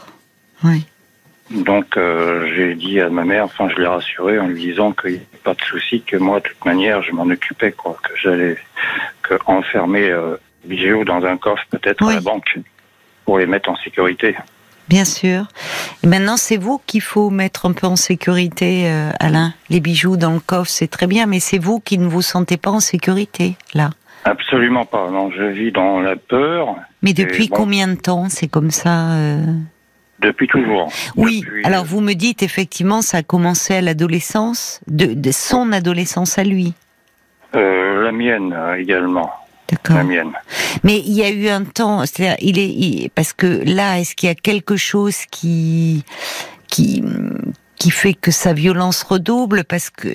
Oui. 0.65 0.87
Donc 1.51 1.97
euh, 1.97 2.53
j'ai 2.55 2.75
dit 2.75 3.01
à 3.01 3.09
ma 3.09 3.25
mère, 3.25 3.45
enfin 3.45 3.69
je 3.69 3.81
l'ai 3.81 3.87
rassurée 3.87 4.39
en 4.39 4.49
lui 4.49 4.61
disant 4.61 4.93
qu'il 4.93 5.13
n'y 5.13 5.17
avait 5.17 5.43
pas 5.45 5.55
de 5.55 5.63
souci, 5.63 6.03
que 6.03 6.17
moi 6.17 6.41
de 6.41 6.49
toute 6.49 6.65
manière 6.65 7.03
je 7.03 7.13
m'en 7.13 7.23
occupais, 7.25 7.73
quoi, 7.73 7.97
que 8.03 8.13
j'allais 8.21 8.57
que 9.23 9.35
enfermer 9.47 10.11
euh, 10.11 10.37
bijoux 10.65 11.05
dans 11.05 11.25
un 11.25 11.37
coffre 11.37 11.63
peut-être 11.71 12.05
Oui. 12.05 12.13
à 12.13 12.17
la 12.17 12.21
banque 12.21 12.59
pour 13.25 13.39
les 13.39 13.47
mettre 13.47 13.71
en 13.71 13.77
sécurité. 13.77 14.37
Bien 14.89 15.05
sûr. 15.05 15.47
Et 16.05 16.07
maintenant, 16.07 16.37
c'est 16.37 16.57
vous 16.57 16.81
qu'il 16.87 17.01
faut 17.01 17.29
mettre 17.29 17.67
un 17.67 17.73
peu 17.73 17.89
en 17.89 17.97
sécurité, 17.97 18.89
euh, 18.89 19.11
Alain. 19.19 19.53
Les 19.69 19.81
bijoux 19.81 20.17
dans 20.17 20.33
le 20.33 20.39
coffre, 20.39 20.71
c'est 20.71 20.87
très 20.87 21.09
bien, 21.09 21.27
mais 21.27 21.41
c'est 21.41 21.59
vous 21.59 21.81
qui 21.81 21.99
ne 21.99 22.07
vous 22.07 22.23
sentez 22.23 22.57
pas 22.57 22.71
en 22.71 22.79
sécurité, 22.79 23.57
là. 23.75 23.91
Absolument 24.25 24.85
pas. 24.85 25.11
Non, 25.11 25.33
je 25.33 25.43
vis 25.43 25.73
dans 25.73 26.01
la 26.01 26.15
peur 26.15 26.77
Mais 27.03 27.15
depuis 27.15 27.49
bon. 27.49 27.57
combien 27.57 27.89
de 27.89 27.97
temps 27.97 28.29
c'est 28.29 28.47
comme 28.49 28.71
ça 28.71 29.11
euh 29.13 29.45
depuis 30.27 30.47
toujours. 30.49 30.93
Oui. 31.17 31.41
Depuis- 31.41 31.65
Alors 31.65 31.85
vous 31.85 32.01
me 32.01 32.15
dites 32.15 32.43
effectivement, 32.43 33.01
ça 33.03 33.19
a 33.19 33.23
commencé 33.23 33.75
à 33.75 33.81
l'adolescence, 33.81 34.81
de, 34.89 35.07
de 35.15 35.31
son 35.33 35.73
adolescence 35.73 36.39
à 36.39 36.45
lui. 36.45 36.75
euh, 37.55 38.03
la 38.05 38.13
mienne 38.13 38.53
euh, 38.53 38.75
également. 38.77 39.31
D'accord. 39.71 39.97
La 39.97 40.05
mienne. 40.05 40.33
Mais 40.85 40.99
il 40.99 41.13
y 41.15 41.23
a 41.25 41.31
eu 41.31 41.49
un 41.49 41.65
temps, 41.65 42.01
c'est-à-dire, 42.07 42.37
il 42.41 42.59
est, 42.59 42.69
il- 42.69 43.11
parce 43.15 43.33
que 43.33 43.63
là, 43.65 43.99
est-ce 43.99 44.15
qu'il 44.15 44.29
y 44.29 44.33
a 44.33 44.35
quelque 44.37 44.77
chose 44.77 45.17
qui, 45.31 46.05
qui, 46.69 47.03
qui 47.77 47.91
fait 47.91 48.15
que 48.15 48.31
sa 48.31 48.53
violence 48.53 49.03
redouble 49.03 49.65
parce 49.65 49.91
que, 49.91 50.09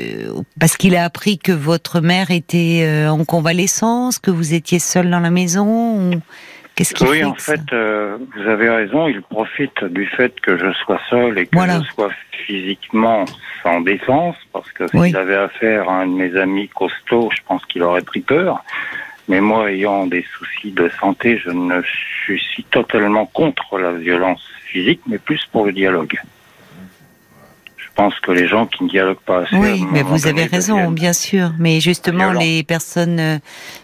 parce 0.60 0.77
qu'il 0.77 0.96
a 0.96 1.03
appris 1.03 1.38
que 1.38 1.51
votre 1.51 2.00
mère 2.00 2.32
était 2.32 2.84
euh, 2.86 3.10
en 3.12 3.25
convalescence, 3.25 4.20
que 4.20 4.32
vous 4.32 4.53
étiez 4.53 4.80
seul 4.80 5.10
dans 5.10 5.20
la 5.20 5.32
maison, 5.32 5.68
ou 5.98 6.12
qu'est-ce 6.75 7.04
Oui, 7.04 7.20
fait 7.20 7.24
en 7.24 7.36
fait, 7.36 7.62
euh, 7.74 8.18
vous 8.36 8.50
avez 8.50 8.70
raison. 8.70 9.08
Il 9.08 9.22
profite 9.22 9.84
du 9.86 10.06
fait 10.06 10.40
que 10.42 10.58
je 10.58 10.72
sois 10.74 11.00
seul 11.10 11.38
et 11.38 11.46
que 11.48 11.56
Voilà. 11.56 11.80
je 11.82 11.92
sois 11.94 12.10
physiquement 12.46 13.25
sans 13.63 13.82
défense, 13.82 14.36
parce 14.51 14.72
que 14.72 14.88
s'il 14.88 15.00
Oui. 15.00 15.16
avait 15.16 15.36
affaire 15.36 15.90
à 15.90 16.01
un 16.01 16.08
de 16.08 16.13
mes 16.13 16.36
amis 16.38 16.68
costauds, 16.70 17.30
je 17.36 17.42
pense 17.48 17.63
qu'il 17.66 17.84
aurait 17.84 18.01
pris 18.01 18.22
peur. 18.22 18.63
Mais 19.28 19.40
moi, 19.40 19.72
ayant 19.72 20.08
des 20.08 20.25
soucis 20.38 20.72
de 20.72 20.90
santé, 21.00 21.38
je 21.38 21.51
ne 21.51 21.82
suis 21.84 22.63
totalement 22.72 23.25
contre 23.28 23.78
la 23.78 23.94
violence 23.94 24.44
physique, 24.66 25.01
mais 25.08 25.18
plus 25.20 25.46
pour 25.51 25.66
le 25.66 25.72
dialogue. 25.72 26.20
Pense 28.01 28.20
que 28.20 28.31
les 28.31 28.48
gens 28.48 28.65
qui 28.65 28.84
ne 28.86 28.89
dialoguent 28.89 29.25
pas 29.27 29.41
assez. 29.43 29.55
Oui, 29.55 29.86
mais 29.91 30.01
vous 30.01 30.25
avez 30.25 30.46
raison, 30.46 30.89
bien 30.89 31.13
sûr. 31.13 31.51
Mais 31.60 31.79
justement, 31.79 32.31
les 32.31 32.63
personnes 32.63 33.20
euh, 33.20 33.38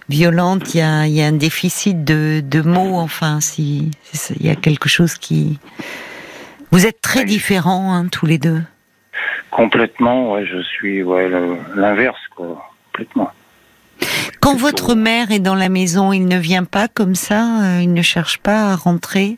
violentes, 0.09 0.73
il 0.73 0.79
y 0.79 0.81
a, 0.81 1.05
il 1.05 1.13
y 1.13 1.21
a 1.21 1.27
un 1.27 1.33
déficit 1.33 2.03
de, 2.03 2.41
de 2.43 2.61
mots. 2.61 2.95
Enfin, 2.95 3.41
si 3.41 3.91
c'est 4.01 4.17
ça, 4.17 4.33
il 4.39 4.45
y 4.47 4.49
a 4.49 4.55
quelque 4.55 4.89
chose 4.89 5.13
qui. 5.19 5.59
Vous 6.71 6.87
êtes 6.87 6.99
très 6.99 7.19
Oui. 7.19 7.25
différents, 7.27 7.93
hein, 7.93 8.07
tous 8.11 8.25
les 8.25 8.39
deux. 8.39 8.63
Complètement, 9.51 10.31
ouais, 10.31 10.47
je 10.47 10.63
suis 10.63 11.03
ouais, 11.03 11.29
l'inverse, 11.75 12.17
quoi. 12.35 12.71
Complètement. 12.91 13.29
Quand 14.39 14.55
votre 14.55 14.95
mère 14.95 15.31
est 15.31 15.39
dans 15.39 15.55
la 15.55 15.69
maison, 15.69 16.11
il 16.11 16.25
ne 16.25 16.37
vient 16.39 16.63
pas 16.63 16.87
comme 16.87 17.13
ça. 17.15 17.41
euh, 17.63 17.81
il 17.83 17.93
ne 17.93 18.01
cherche 18.01 18.39
pas 18.39 18.71
à 18.71 18.75
rentrer? 18.75 19.37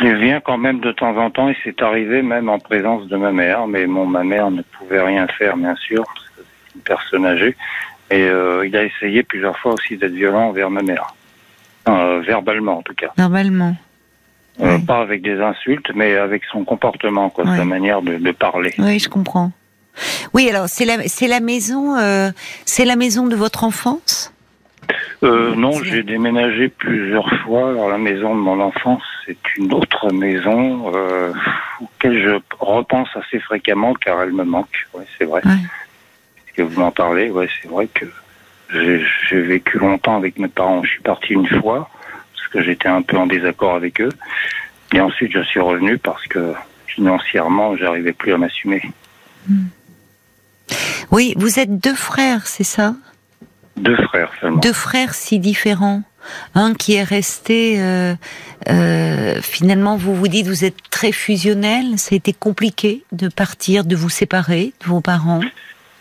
Il 0.00 0.16
vient 0.16 0.40
quand 0.40 0.58
même 0.58 0.80
de 0.80 0.92
temps 0.92 1.16
en 1.16 1.30
temps 1.30 1.48
et 1.48 1.56
c'est 1.64 1.80
arrivé 1.82 2.22
même 2.22 2.48
en 2.48 2.58
présence 2.58 3.06
de 3.08 3.16
ma 3.16 3.32
mère, 3.32 3.66
mais 3.66 3.86
mon 3.86 4.06
ma 4.06 4.24
mère 4.24 4.50
ne 4.50 4.62
pouvait 4.62 5.02
rien 5.02 5.26
faire 5.28 5.56
bien 5.56 5.76
sûr, 5.76 6.04
parce 6.04 6.28
que 6.30 6.42
c'est 6.42 6.74
une 6.76 6.80
personne 6.82 7.26
âgée. 7.26 7.56
Et 8.10 8.24
euh, 8.24 8.66
il 8.66 8.76
a 8.76 8.84
essayé 8.84 9.22
plusieurs 9.22 9.58
fois 9.58 9.74
aussi 9.74 9.96
d'être 9.96 10.12
violent 10.12 10.48
envers 10.48 10.70
ma 10.70 10.82
mère. 10.82 11.14
Euh, 11.88 12.20
verbalement 12.24 12.78
en 12.78 12.82
tout 12.82 12.94
cas. 12.94 13.10
Normalement. 13.18 13.74
Euh, 14.60 14.76
Oui. 14.76 14.84
Pas 14.84 15.00
avec 15.00 15.22
des 15.22 15.40
insultes, 15.40 15.90
mais 15.94 16.16
avec 16.16 16.44
son 16.44 16.64
comportement, 16.64 17.30
quoi, 17.30 17.44
sa 17.44 17.64
manière 17.64 18.02
de, 18.02 18.18
de 18.18 18.30
parler. 18.32 18.74
Oui, 18.78 18.98
je 18.98 19.08
comprends. 19.08 19.50
Oui, 20.34 20.48
alors 20.48 20.68
c'est 20.68 20.84
la 20.84 21.02
c'est 21.08 21.28
la 21.28 21.40
maison 21.40 21.96
euh, 21.96 22.30
c'est 22.64 22.84
la 22.84 22.96
maison 22.96 23.26
de 23.26 23.36
votre 23.36 23.64
enfance? 23.64 24.32
Euh, 25.22 25.54
non, 25.54 25.72
j'ai 25.82 26.02
déménagé 26.02 26.68
plusieurs 26.68 27.30
fois. 27.44 27.70
Alors 27.70 27.88
la 27.90 27.98
maison 27.98 28.34
de 28.34 28.40
mon 28.40 28.60
enfance, 28.60 29.02
c'est 29.24 29.38
une 29.56 29.72
autre 29.72 30.12
maison 30.12 30.92
euh, 30.94 31.32
auquel 31.80 32.22
je 32.22 32.40
repense 32.58 33.08
assez 33.14 33.38
fréquemment 33.40 33.94
car 33.94 34.22
elle 34.22 34.32
me 34.32 34.44
manque. 34.44 34.86
Ouais, 34.94 35.04
c'est 35.18 35.24
vrai. 35.24 35.40
Ouais. 35.44 35.58
Que 36.54 36.62
vous 36.62 36.80
m'en 36.80 36.90
parlez? 36.90 37.30
Ouais, 37.30 37.48
c'est 37.62 37.68
vrai 37.68 37.86
que 37.86 38.04
j'ai 38.70 39.02
j'ai 39.28 39.40
vécu 39.40 39.78
longtemps 39.78 40.16
avec 40.18 40.38
mes 40.38 40.48
parents. 40.48 40.84
Je 40.84 40.90
suis 40.90 41.00
parti 41.00 41.32
une 41.32 41.46
fois 41.46 41.88
parce 42.34 42.48
que 42.48 42.62
j'étais 42.62 42.88
un 42.88 43.00
peu 43.00 43.16
en 43.16 43.26
désaccord 43.26 43.74
avec 43.74 44.02
eux, 44.02 44.12
et 44.92 45.00
ensuite 45.00 45.32
je 45.32 45.40
suis 45.40 45.60
revenu 45.60 45.96
parce 45.96 46.26
que 46.26 46.52
financièrement, 46.86 47.74
j'arrivais 47.76 48.12
plus 48.12 48.34
à 48.34 48.36
m'assumer. 48.36 48.82
Oui, 51.10 51.32
vous 51.38 51.58
êtes 51.58 51.78
deux 51.78 51.94
frères, 51.94 52.46
c'est 52.46 52.64
ça? 52.64 52.94
Deux 53.76 53.96
frères 53.96 54.30
seulement. 54.40 54.58
Deux 54.58 54.74
frères 54.74 55.14
si 55.14 55.38
différents. 55.38 56.02
Un 56.54 56.74
qui 56.74 56.94
est 56.94 57.02
resté, 57.02 57.76
euh, 57.80 58.14
euh, 58.68 59.40
finalement, 59.42 59.96
vous 59.96 60.14
vous 60.14 60.28
dites, 60.28 60.46
vous 60.46 60.64
êtes 60.64 60.76
très 60.90 61.12
fusionnel. 61.12 61.98
Ça 61.98 62.14
a 62.14 62.16
été 62.16 62.32
compliqué 62.32 63.02
de 63.12 63.28
partir, 63.28 63.84
de 63.84 63.96
vous 63.96 64.10
séparer 64.10 64.72
de 64.82 64.86
vos 64.86 65.00
parents. 65.00 65.40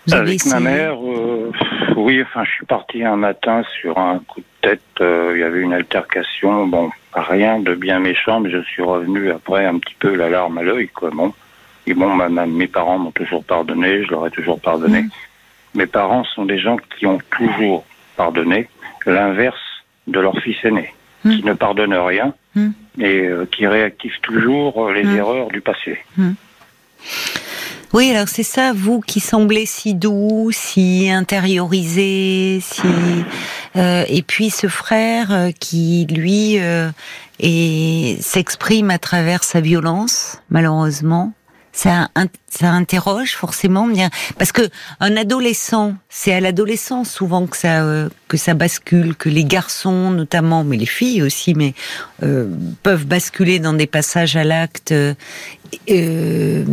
Vous 0.07 0.13
avez 0.13 0.31
Avec 0.31 0.45
ma 0.45 0.57
essayé 0.57 0.63
mère, 0.63 0.93
euh, 1.03 1.51
oui, 1.95 2.21
enfin, 2.23 2.43
je 2.43 2.51
suis 2.51 2.65
parti 2.65 3.03
un 3.03 3.15
matin 3.15 3.63
sur 3.81 3.97
un 3.97 4.19
coup 4.27 4.39
de 4.41 4.45
tête. 4.69 4.81
Il 4.99 5.39
y 5.39 5.43
avait 5.43 5.61
une 5.61 5.73
altercation. 5.73 6.65
Bon, 6.67 6.89
rien 7.13 7.59
de 7.59 7.75
bien 7.75 7.99
méchant, 7.99 8.39
mais 8.39 8.49
je 8.51 8.61
suis 8.63 8.81
revenu 8.83 9.31
après 9.31 9.65
un 9.65 9.77
petit 9.79 9.95
peu 9.99 10.15
la 10.15 10.29
larme 10.29 10.57
à 10.57 10.63
l'œil, 10.63 10.87
quoi. 10.89 11.09
Bon, 11.11 11.33
et 11.87 11.93
bon, 11.93 12.13
ma- 12.15 12.29
ma- 12.29 12.45
mes 12.45 12.67
parents 12.67 12.97
m'ont 12.99 13.11
toujours 13.11 13.43
pardonné. 13.43 14.03
Je 14.05 14.09
leur 14.11 14.25
ai 14.27 14.31
toujours 14.31 14.59
pardonné. 14.59 15.01
Mm. 15.03 15.09
Mes 15.75 15.85
parents 15.87 16.23
sont 16.23 16.45
des 16.45 16.59
gens 16.59 16.77
qui 16.97 17.05
ont 17.05 17.19
toujours 17.37 17.85
pardonné. 18.17 18.67
L'inverse 19.05 19.57
de 20.07 20.19
leur 20.19 20.37
fils 20.41 20.57
aîné, 20.63 20.93
Mm. 21.23 21.35
qui 21.35 21.43
ne 21.43 21.53
pardonne 21.53 21.93
rien 21.93 22.33
Mm. 22.55 22.69
et 22.99 23.21
euh, 23.27 23.45
qui 23.51 23.65
réactive 23.67 24.13
toujours 24.21 24.87
euh, 24.87 24.93
les 24.93 25.03
Mm. 25.03 25.17
erreurs 25.17 25.47
du 25.49 25.61
passé. 25.61 25.99
Oui, 27.93 28.09
alors 28.11 28.27
c'est 28.29 28.43
ça, 28.43 28.71
vous 28.73 29.01
qui 29.01 29.19
semblez 29.19 29.65
si 29.65 29.93
doux, 29.95 30.49
si 30.51 31.09
intériorisé, 31.09 32.59
si 32.61 32.87
euh, 33.75 34.03
et 34.07 34.21
puis 34.21 34.49
ce 34.49 34.67
frère 34.67 35.31
euh, 35.31 35.51
qui 35.51 36.07
lui 36.09 36.57
s'exprime 38.21 38.91
à 38.91 38.97
travers 38.97 39.43
sa 39.43 39.61
violence, 39.61 40.41
malheureusement. 40.49 41.33
Ça, 41.73 42.09
ça 42.49 42.69
interroge 42.69 43.35
forcément 43.35 43.87
bien 43.87 44.09
parce 44.37 44.51
que 44.51 44.69
un 44.99 45.15
adolescent, 45.15 45.95
c'est 46.09 46.33
à 46.33 46.41
l'adolescence 46.41 47.09
souvent 47.09 47.47
que 47.47 47.55
ça 47.55 47.83
euh, 47.83 48.09
que 48.27 48.37
ça 48.37 48.53
bascule, 48.53 49.15
que 49.15 49.29
les 49.29 49.45
garçons 49.45 50.11
notamment, 50.11 50.63
mais 50.63 50.77
les 50.77 50.85
filles 50.85 51.23
aussi, 51.23 51.53
mais 51.53 51.73
euh, 52.23 52.49
peuvent 52.83 53.05
basculer 53.05 53.59
dans 53.59 53.73
des 53.73 53.87
passages 53.87 54.35
à 54.35 54.43
l'acte 54.43 54.93
euh, 55.89 56.65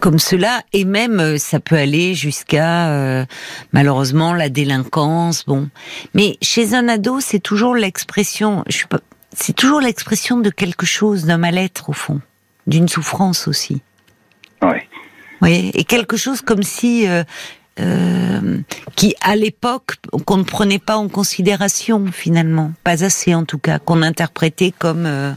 comme 0.00 0.18
cela, 0.18 0.62
et 0.72 0.84
même 0.84 1.18
euh, 1.18 1.38
ça 1.38 1.60
peut 1.60 1.76
aller 1.76 2.14
jusqu'à 2.14 2.90
euh, 2.90 3.24
malheureusement 3.72 4.34
la 4.34 4.48
délinquance. 4.48 5.44
Bon, 5.46 5.68
mais 6.14 6.36
chez 6.42 6.74
un 6.74 6.88
ado, 6.88 7.20
c'est 7.20 7.38
toujours 7.38 7.74
l'expression. 7.74 8.62
Je 8.68 8.76
suis 8.76 8.86
pas. 8.86 9.00
C'est 9.36 9.54
toujours 9.54 9.80
l'expression 9.80 10.38
de 10.38 10.50
quelque 10.50 10.86
chose, 10.86 11.24
d'un 11.24 11.38
mal-être 11.38 11.88
au 11.88 11.92
fond, 11.92 12.20
d'une 12.66 12.88
souffrance 12.88 13.48
aussi. 13.48 13.82
Oui. 14.64 14.78
Voyez 15.40 15.78
et 15.78 15.84
quelque 15.84 16.16
chose 16.16 16.40
comme 16.40 16.62
si 16.62 17.08
euh, 17.08 17.24
euh, 17.80 18.58
qui 18.96 19.14
à 19.20 19.36
l'époque 19.36 19.96
qu'on 20.24 20.36
ne 20.38 20.44
prenait 20.44 20.78
pas 20.78 20.96
en 20.96 21.08
considération 21.08 22.06
finalement, 22.12 22.72
pas 22.84 23.04
assez 23.04 23.34
en 23.34 23.44
tout 23.44 23.58
cas, 23.58 23.78
qu'on 23.78 24.02
interprétait 24.02 24.72
comme 24.76 25.06
euh, 25.06 25.32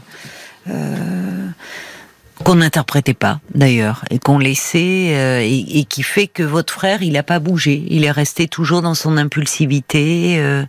qu'on 2.44 2.56
n'interprétait 2.56 3.14
pas 3.14 3.40
d'ailleurs 3.54 4.04
et 4.10 4.18
qu'on 4.18 4.38
laissait 4.38 5.14
euh, 5.14 5.40
et, 5.40 5.80
et 5.80 5.84
qui 5.84 6.02
fait 6.02 6.28
que 6.28 6.42
votre 6.42 6.72
frère 6.72 7.02
il 7.02 7.16
a 7.16 7.22
pas 7.22 7.40
bougé, 7.40 7.84
il 7.88 8.04
est 8.04 8.10
resté 8.10 8.46
toujours 8.46 8.82
dans 8.82 8.94
son 8.94 9.16
impulsivité 9.16 10.36
euh, 10.38 10.64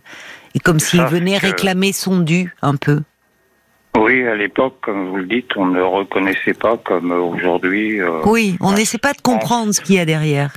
et 0.54 0.58
comme 0.58 0.80
s'il 0.80 1.02
venait 1.02 1.38
réclamer 1.38 1.92
son 1.92 2.18
dû 2.18 2.54
un 2.62 2.74
peu. 2.74 3.02
Oui, 3.96 4.26
à 4.26 4.34
l'époque, 4.36 4.76
comme 4.82 5.08
vous 5.08 5.16
le 5.16 5.26
dites, 5.26 5.50
on 5.56 5.66
ne 5.66 5.74
le 5.76 5.84
reconnaissait 5.84 6.54
pas 6.54 6.76
comme 6.76 7.10
aujourd'hui. 7.12 8.00
euh, 8.00 8.20
Oui, 8.24 8.56
on 8.60 8.72
n'essaie 8.72 8.98
pas 8.98 9.12
de 9.12 9.20
comprendre 9.20 9.72
ce 9.72 9.80
qu'il 9.80 9.96
y 9.96 9.98
a 9.98 10.04
derrière. 10.04 10.54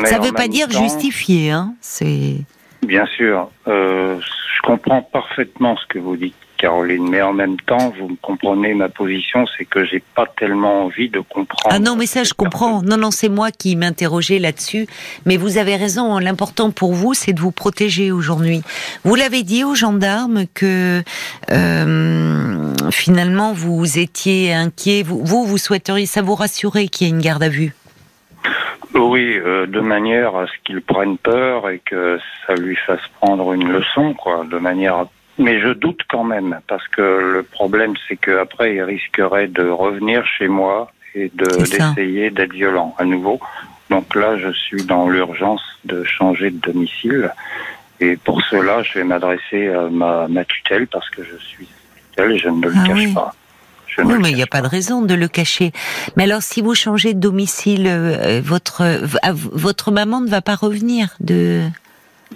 mais 0.00 0.08
Ça 0.08 0.18
en 0.18 0.22
veut 0.22 0.32
pas 0.32 0.48
dire 0.48 0.68
temps, 0.68 0.82
justifier, 0.82 1.50
hein. 1.50 1.74
C'est 1.80 2.36
Bien 2.86 3.06
sûr, 3.06 3.50
euh, 3.66 4.18
je 4.20 4.62
comprends 4.62 5.02
parfaitement 5.02 5.76
ce 5.76 5.86
que 5.88 5.98
vous 5.98 6.16
dites, 6.16 6.36
Caroline, 6.58 7.08
mais 7.08 7.22
en 7.22 7.32
même 7.32 7.56
temps, 7.60 7.92
vous 7.98 8.16
comprenez 8.20 8.74
ma 8.74 8.88
position, 8.88 9.46
c'est 9.56 9.64
que 9.64 9.84
j'ai 9.84 10.02
pas 10.14 10.26
tellement 10.36 10.84
envie 10.84 11.08
de 11.08 11.20
comprendre. 11.20 11.68
Ah 11.70 11.78
non, 11.78 11.96
mais 11.96 12.06
ça 12.06 12.24
je 12.24 12.34
comprends. 12.34 12.82
Non, 12.82 12.96
non, 12.98 13.10
c'est 13.10 13.28
moi 13.28 13.50
qui 13.50 13.76
m'interrogeais 13.76 14.38
là-dessus. 14.38 14.86
Mais 15.24 15.36
vous 15.36 15.56
avez 15.56 15.76
raison. 15.76 16.16
hein. 16.16 16.20
L'important 16.20 16.70
pour 16.70 16.92
vous, 16.92 17.14
c'est 17.14 17.32
de 17.32 17.40
vous 17.40 17.52
protéger 17.52 18.12
aujourd'hui. 18.12 18.62
Vous 19.04 19.14
l'avez 19.14 19.42
dit 19.44 19.64
aux 19.64 19.74
gendarmes 19.74 20.44
que 20.52 21.02
euh, 21.50 22.72
finalement 22.90 23.52
vous 23.52 23.98
étiez 23.98 24.52
inquiet. 24.52 25.02
Vous, 25.02 25.24
vous, 25.24 25.46
vous 25.46 25.58
souhaiteriez, 25.58 26.06
ça 26.06 26.22
vous 26.22 26.34
rassurer 26.34 26.88
qu'il 26.88 27.06
y 27.06 27.10
ait 27.10 27.14
une 27.14 27.20
garde 27.22 27.42
à 27.42 27.48
vue? 27.48 27.72
Oui, 28.94 29.36
euh, 29.36 29.66
de 29.66 29.80
manière 29.80 30.34
à 30.36 30.46
ce 30.46 30.52
qu'il 30.64 30.80
prenne 30.80 31.18
peur 31.18 31.68
et 31.70 31.80
que 31.84 32.18
ça 32.46 32.54
lui 32.54 32.74
fasse 32.86 33.00
prendre 33.20 33.52
une 33.52 33.68
leçon, 33.70 34.14
quoi, 34.14 34.44
de 34.50 34.58
manière. 34.58 34.94
à- 34.96 35.08
Mais 35.38 35.60
je 35.60 35.68
doute 35.68 36.00
quand 36.08 36.24
même, 36.24 36.60
parce 36.66 36.86
que 36.88 37.00
le 37.00 37.42
problème, 37.42 37.94
c'est 38.08 38.16
qu'après, 38.16 38.74
il 38.74 38.82
risquerait 38.82 39.46
de 39.46 39.68
revenir 39.68 40.26
chez 40.26 40.48
moi 40.48 40.90
et 41.14 41.30
de 41.34 41.46
d'essayer 41.64 42.30
d'être 42.30 42.52
violent 42.52 42.94
à 42.98 43.04
nouveau. 43.04 43.40
Donc 43.90 44.14
là, 44.14 44.36
je 44.36 44.52
suis 44.52 44.84
dans 44.84 45.08
l'urgence 45.08 45.62
de 45.84 46.04
changer 46.04 46.50
de 46.50 46.58
domicile. 46.58 47.32
Et 48.00 48.16
pour 48.16 48.42
cela, 48.42 48.82
je 48.82 48.98
vais 48.98 49.04
m'adresser 49.04 49.68
à 49.68 49.88
ma, 49.88 50.28
ma 50.28 50.44
tutelle, 50.44 50.86
parce 50.86 51.08
que 51.10 51.22
je 51.24 51.36
suis 51.36 51.68
tutelle 52.10 52.32
et 52.32 52.38
je 52.38 52.48
ne 52.48 52.66
le 52.66 52.72
Ah 52.76 52.86
cache 52.86 52.96
oui. 52.96 53.14
pas. 53.14 53.34
Je 53.86 54.02
Oui, 54.02 54.14
mais 54.20 54.30
il 54.30 54.36
n'y 54.36 54.42
a 54.42 54.46
cache 54.46 54.60
pas 54.60 54.62
de 54.62 54.68
raison 54.68 55.02
de 55.02 55.14
le 55.14 55.28
cacher. 55.28 55.72
Mais 56.16 56.24
alors, 56.24 56.42
si 56.42 56.60
vous 56.62 56.74
changez 56.74 57.14
de 57.14 57.20
domicile, 57.20 57.86
euh, 57.86 58.40
votre 58.44 58.82
euh, 58.82 59.06
votre 59.32 59.90
maman 59.90 60.20
ne 60.20 60.28
va 60.28 60.42
pas 60.42 60.54
revenir 60.56 61.16
de. 61.20 61.62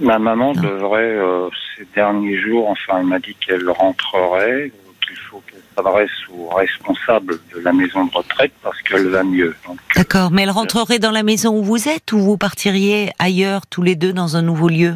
Ma 0.01 0.19
maman 0.19 0.55
Non. 0.55 0.63
devrait, 0.63 1.17
euh, 1.17 1.49
ces 1.77 1.87
derniers 1.95 2.39
jours, 2.39 2.69
enfin, 2.71 2.99
elle 3.01 3.07
m'a 3.07 3.19
dit 3.19 3.35
qu'elle 3.35 3.69
rentrerait, 3.71 4.71
euh, 4.73 4.93
qu'il 5.07 5.17
faut 5.17 5.43
qu'elle 5.47 5.61
s'adresse 5.77 6.11
au 6.35 6.49
responsable 6.49 7.39
de 7.55 7.61
la 7.61 7.73
maison 7.73 8.07
de 8.07 8.15
retraite 8.15 8.53
parce 8.63 8.81
qu'elle 8.83 9.09
va 9.09 9.23
mieux. 9.23 9.55
Donc, 9.67 9.79
D'accord. 9.95 10.31
Mais 10.31 10.43
elle 10.43 10.51
rentrerait 10.51 10.99
dans 10.99 11.11
la 11.11 11.23
maison 11.23 11.57
où 11.59 11.63
vous 11.63 11.89
êtes 11.89 12.13
ou 12.13 12.19
vous 12.19 12.37
partiriez 12.39 13.11
ailleurs 13.19 13.67
tous 13.67 13.83
les 13.83 13.95
deux 13.95 14.13
dans 14.13 14.37
un 14.37 14.43
nouveau 14.43 14.69
lieu? 14.69 14.95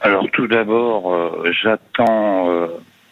Alors, 0.00 0.26
tout 0.32 0.46
d'abord, 0.46 1.14
euh, 1.14 1.50
j'attends, 1.62 2.50
euh, 2.50 2.66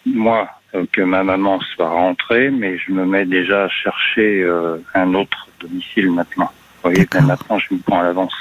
moi, 0.05 0.49
euh, 0.75 0.85
que 0.93 1.03
ma 1.03 1.23
maman 1.23 1.61
soit 1.75 1.89
rentrée, 1.89 2.51
mais 2.51 2.77
je 2.79 2.93
me 2.93 3.05
mets 3.07 3.25
déjà 3.25 3.65
à 3.65 3.69
chercher 3.69 4.43
euh, 4.43 4.77
un 4.95 5.15
autre 5.15 5.47
domicile 5.61 6.11
maintenant. 6.11 6.51
Vous 6.83 6.91
voyez, 6.91 7.07
mais 7.15 7.21
maintenant, 7.21 7.59
je 7.59 7.75
me 7.75 7.79
prends 7.81 8.01
à 8.01 8.03
l'avance. 8.03 8.35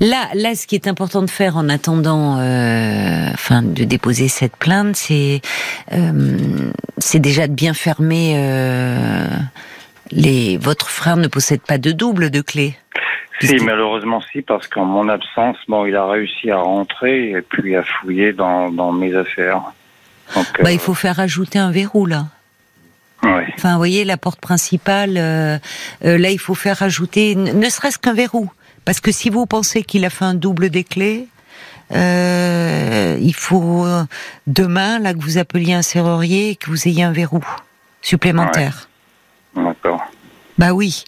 Là, 0.00 0.28
là, 0.34 0.54
ce 0.54 0.66
qui 0.66 0.74
est 0.74 0.86
important 0.88 1.22
de 1.22 1.30
faire 1.30 1.56
en 1.56 1.68
attendant, 1.68 2.38
euh, 2.38 3.28
enfin, 3.32 3.62
de 3.62 3.84
déposer 3.84 4.28
cette 4.28 4.56
plainte, 4.56 4.96
c'est, 4.96 5.40
euh, 5.92 6.60
c'est 6.98 7.18
déjà 7.20 7.46
de 7.48 7.54
bien 7.54 7.74
fermer. 7.74 8.34
Euh, 8.36 9.26
les, 10.10 10.56
votre 10.58 10.88
frère 10.88 11.16
ne 11.16 11.28
possède 11.28 11.60
pas 11.60 11.78
de 11.78 11.92
double 11.92 12.30
de 12.30 12.40
clé. 12.40 12.76
Si, 13.40 13.56
malheureusement, 13.56 14.20
si, 14.32 14.42
parce 14.42 14.66
qu'en 14.66 14.84
mon 14.84 15.08
absence, 15.08 15.56
bon, 15.68 15.86
il 15.86 15.94
a 15.94 16.06
réussi 16.06 16.50
à 16.50 16.58
rentrer 16.58 17.30
et 17.30 17.40
puis 17.40 17.76
à 17.76 17.84
fouiller 17.84 18.32
dans, 18.32 18.70
dans 18.70 18.90
mes 18.92 19.14
affaires. 19.14 19.62
Donc, 20.34 20.46
Bah, 20.62 20.72
il 20.72 20.78
faut 20.80 20.94
faire 20.94 21.20
ajouter 21.20 21.58
un 21.58 21.70
verrou 21.70 22.04
là. 22.06 22.26
ouais. 23.22 23.46
Enfin, 23.56 23.72
vous 23.72 23.78
voyez, 23.78 24.04
la 24.04 24.16
porte 24.16 24.40
principale, 24.40 25.14
euh, 25.16 25.56
euh, 26.04 26.18
là, 26.18 26.30
il 26.30 26.38
faut 26.40 26.54
faire 26.56 26.82
ajouter, 26.82 27.34
ne 27.36 27.68
serait-ce 27.68 27.98
qu'un 27.98 28.12
verrou. 28.14 28.50
Parce 28.88 29.00
que 29.00 29.12
si 29.12 29.28
vous 29.28 29.44
pensez 29.44 29.82
qu'il 29.82 30.06
a 30.06 30.08
fait 30.08 30.24
un 30.24 30.32
double 30.32 30.70
des 30.70 30.82
clés, 30.82 31.28
euh, 31.92 33.18
il 33.20 33.34
faut 33.34 33.84
euh, 33.84 34.04
demain, 34.46 34.98
là, 34.98 35.12
que 35.12 35.18
vous 35.18 35.36
appeliez 35.36 35.74
un 35.74 35.82
serrurier 35.82 36.52
et 36.52 36.56
que 36.56 36.70
vous 36.70 36.88
ayez 36.88 37.02
un 37.02 37.12
verrou 37.12 37.44
supplémentaire. 38.00 38.88
D'accord. 39.54 40.00
Bah 40.58 40.72
oui. 40.72 41.04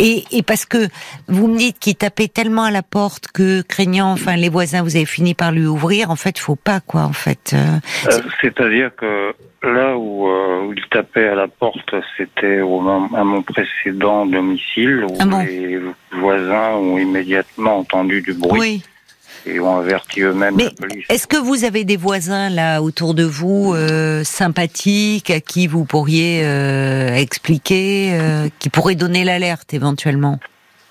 Et, 0.00 0.24
et 0.32 0.42
parce 0.42 0.64
que 0.64 0.88
vous 1.28 1.46
me 1.48 1.58
dites 1.58 1.78
qu'il 1.78 1.96
tapait 1.96 2.28
tellement 2.28 2.64
à 2.64 2.70
la 2.70 2.82
porte 2.82 3.28
que 3.28 3.60
craignant, 3.62 4.12
enfin 4.12 4.36
les 4.36 4.48
voisins, 4.48 4.82
vous 4.82 4.96
avez 4.96 5.04
fini 5.04 5.34
par 5.34 5.52
lui 5.52 5.66
ouvrir. 5.66 6.10
En 6.10 6.16
fait, 6.16 6.38
faut 6.38 6.56
pas 6.56 6.80
quoi. 6.80 7.02
En 7.02 7.12
fait. 7.12 7.52
Euh, 7.54 7.78
euh, 8.10 8.20
C'est-à-dire 8.40 8.90
que 8.96 9.34
là 9.62 9.96
où, 9.96 10.28
euh, 10.28 10.66
où, 10.66 10.72
il 10.72 10.82
tapait 10.90 11.28
à 11.28 11.34
la 11.34 11.48
porte, 11.48 11.94
c'était 12.16 12.60
à 12.60 13.24
mon 13.24 13.42
précédent 13.42 14.24
domicile 14.26 15.04
où 15.04 15.14
Ah 15.20 15.26
bon 15.26 15.44
les 15.44 15.80
voisins 16.12 16.70
ont 16.72 16.98
immédiatement 16.98 17.78
entendu 17.78 18.22
du 18.22 18.32
bruit 18.32 18.60
oui. 18.60 18.82
Et 19.46 19.60
ont 19.60 19.78
averti 19.78 20.20
eux-mêmes 20.22 20.54
Mais 20.56 20.64
la 20.64 20.70
police. 20.70 21.04
est-ce 21.08 21.26
que 21.26 21.36
vous 21.36 21.64
avez 21.64 21.84
des 21.84 21.96
voisins 21.96 22.50
là 22.50 22.82
autour 22.82 23.14
de 23.14 23.24
vous 23.24 23.72
euh, 23.74 24.24
sympathiques 24.24 25.30
à 25.30 25.40
qui 25.40 25.66
vous 25.66 25.84
pourriez 25.84 26.42
euh, 26.44 27.14
expliquer, 27.14 28.10
euh, 28.20 28.48
qui 28.58 28.68
pourraient 28.70 28.94
donner 28.94 29.24
l'alerte 29.24 29.72
éventuellement? 29.74 30.38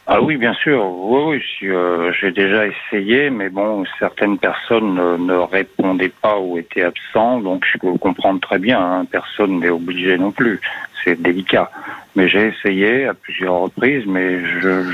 Ah 0.07 0.21
oui, 0.21 0.37
bien 0.37 0.53
sûr. 0.53 0.85
Oui, 0.85 1.41
J'ai 1.59 2.31
déjà 2.31 2.65
essayé, 2.67 3.31
mais 3.31 3.49
bon, 3.49 3.83
certaines 3.97 4.37
personnes 4.37 4.93
ne, 4.93 5.17
ne 5.17 5.33
répondaient 5.33 6.13
pas 6.21 6.37
ou 6.37 6.59
étaient 6.59 6.83
absents, 6.83 7.39
donc 7.39 7.65
je 7.71 7.79
peux 7.79 7.97
comprendre 7.97 8.39
très 8.39 8.59
bien. 8.59 8.79
hein, 8.79 9.05
personne 9.09 9.59
n'est 9.59 9.69
obligé 9.69 10.15
non 10.19 10.31
plus. 10.31 10.61
C'est 11.05 11.21
délicat. 11.21 11.71
Mais 12.17 12.29
j'ai 12.29 12.47
essayé 12.47 13.05
à 13.07 13.13
plusieurs 13.13 13.55
reprises, 13.59 14.03
mais 14.07 14.39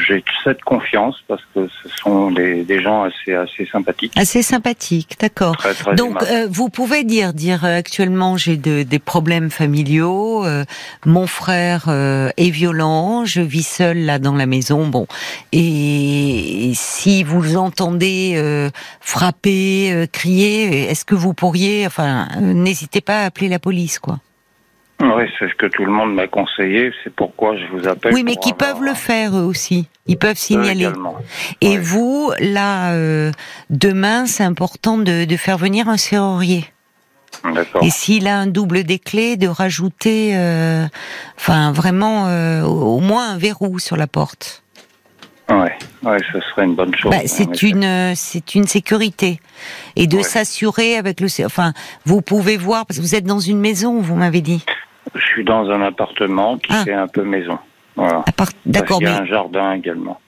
j'ai 0.07 0.23
cette 0.43 0.63
confiance 0.63 1.17
parce 1.27 1.43
que 1.53 1.67
ce 1.67 1.89
sont 1.89 2.31
des, 2.31 2.63
des 2.63 2.81
gens 2.81 3.03
assez 3.03 3.35
assez 3.35 3.67
sympathiques, 3.71 4.11
Assez 4.17 4.41
sympathiques, 4.41 5.17
d'accord. 5.19 5.55
Donc, 5.95 6.23
euh, 6.23 6.47
vous 6.49 6.69
pouvez 6.69 7.03
dire, 7.03 7.33
dire 7.33 7.63
euh, 7.63 7.77
actuellement 7.77 8.37
j'ai 8.37 8.57
de- 8.57 8.81
des 8.81 8.97
problèmes 8.97 9.51
familiaux, 9.51 10.43
euh, 10.45 10.65
mon 11.05 11.27
frère 11.27 11.87
est 11.89 12.49
violent, 12.49 13.23
je 13.25 13.41
vis 13.41 13.67
seule 13.67 13.99
là 13.99 14.17
dans 14.17 14.35
la 14.35 14.47
maison, 14.47 14.87
bon, 14.87 15.05
et, 15.51 16.71
si 16.73 17.23
vous 17.23 17.55
entendez 17.55 18.41
frapper, 18.99 20.07
crier, 20.11 20.89
est-ce 20.89 21.05
que 21.05 21.13
vous 21.15 21.35
pourriez, 21.35 21.85
enfin, 21.85 22.27
n'hésitez 22.41 23.01
pas 23.01 23.19
à 23.21 23.25
appeler 23.25 23.47
la 23.47 23.59
police, 23.59 23.99
quoi. 23.99 24.17
Oui, 25.01 25.23
c'est 25.39 25.49
ce 25.49 25.55
que 25.55 25.65
tout 25.65 25.83
le 25.85 25.91
monde 25.91 26.13
m'a 26.13 26.27
conseillé. 26.27 26.91
C'est 27.03 27.13
pourquoi 27.13 27.55
je 27.57 27.65
vous 27.75 27.87
appelle. 27.87 28.13
Oui, 28.13 28.23
mais 28.23 28.35
qui 28.35 28.51
avoir- 28.53 28.75
peuvent 28.75 28.83
le 28.83 28.93
faire 28.93 29.35
eux 29.37 29.43
aussi. 29.43 29.87
Ils 30.07 30.17
peuvent 30.17 30.37
signaler. 30.37 30.89
Et 31.61 31.77
vous, 31.77 32.31
là, 32.39 32.91
euh, 32.93 33.31
demain, 33.69 34.25
c'est 34.25 34.43
important 34.43 34.97
de, 34.97 35.25
de 35.25 35.37
faire 35.37 35.57
venir 35.57 35.89
un 35.89 35.97
serrurier. 35.97 36.65
D'accord. 37.43 37.83
Et 37.83 37.89
s'il 37.89 38.27
a 38.27 38.37
un 38.37 38.47
double 38.47 38.83
des 38.83 38.99
clés, 38.99 39.37
de 39.37 39.47
rajouter, 39.47 40.31
euh, 40.35 40.85
enfin 41.37 41.71
vraiment, 41.71 42.27
euh, 42.27 42.61
au 42.63 42.99
moins 42.99 43.31
un 43.31 43.37
verrou 43.37 43.79
sur 43.79 43.97
la 43.97 44.05
porte. 44.07 44.63
Ouais, 45.49 45.75
ouais, 46.03 46.17
ce 46.31 46.39
serait 46.41 46.65
une 46.65 46.75
bonne 46.75 46.95
chose. 46.95 47.11
Bah, 47.11 47.21
c'est 47.25 47.61
une, 47.63 47.83
euh, 47.83 48.13
c'est 48.15 48.55
une 48.55 48.67
sécurité. 48.67 49.39
Et 49.95 50.07
de 50.07 50.17
Ouais. 50.17 50.23
s'assurer 50.23 50.95
avec 50.97 51.19
le, 51.19 51.27
enfin, 51.45 51.73
vous 52.05 52.21
pouvez 52.21 52.55
voir 52.57 52.85
parce 52.85 52.99
que 52.99 53.03
vous 53.03 53.15
êtes 53.15 53.25
dans 53.25 53.39
une 53.39 53.59
maison, 53.59 53.99
vous 53.99 54.15
m'avez 54.15 54.41
dit. 54.41 54.63
Je 55.15 55.21
suis 55.21 55.43
dans 55.43 55.69
un 55.69 55.81
appartement 55.81 56.57
qui 56.57 56.71
Ah. 56.73 56.83
fait 56.83 56.93
un 56.93 57.07
peu 57.07 57.23
maison. 57.23 57.57
Voilà. 57.95 58.23
D'accord, 58.65 58.99
qu'il 58.99 59.07
y 59.07 59.11
mais 59.11 59.17
a 59.17 59.21
un 59.21 59.25
jardin 59.25 59.73
également. 59.73 60.19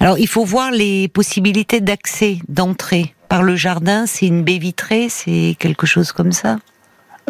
alors 0.00 0.18
il 0.18 0.26
faut 0.28 0.44
voir 0.44 0.70
les 0.70 1.08
possibilités 1.08 1.80
d'accès, 1.80 2.38
d'entrée 2.48 3.14
par 3.28 3.42
le 3.42 3.56
jardin. 3.56 4.06
C'est 4.06 4.26
une 4.26 4.42
baie 4.42 4.58
vitrée, 4.58 5.08
c'est 5.08 5.56
quelque 5.58 5.86
chose 5.86 6.12
comme 6.12 6.32
ça? 6.32 6.56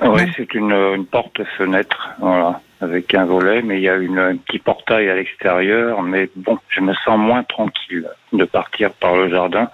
Oui, 0.03 0.23
c'est 0.37 0.55
une, 0.55 0.73
une 0.73 1.07
porte-fenêtre, 1.07 2.11
voilà, 2.19 2.61
avec 2.81 3.15
un 3.15 3.25
volet, 3.25 3.63
mais 3.63 3.77
il 3.79 3.83
y 3.83 3.89
a 3.89 3.95
une, 3.97 4.19
un 4.19 4.37
petit 4.37 4.59
portail 4.59 5.09
à 5.09 5.15
l'extérieur. 5.15 6.03
Mais 6.03 6.29
bon, 6.37 6.59
je 6.69 6.81
me 6.81 6.93
sens 7.05 7.17
moins 7.19 7.45
tranquille 7.45 8.07
de 8.33 8.45
partir 8.45 8.91
par 8.93 9.15
le 9.17 9.29
jardin. 9.31 9.69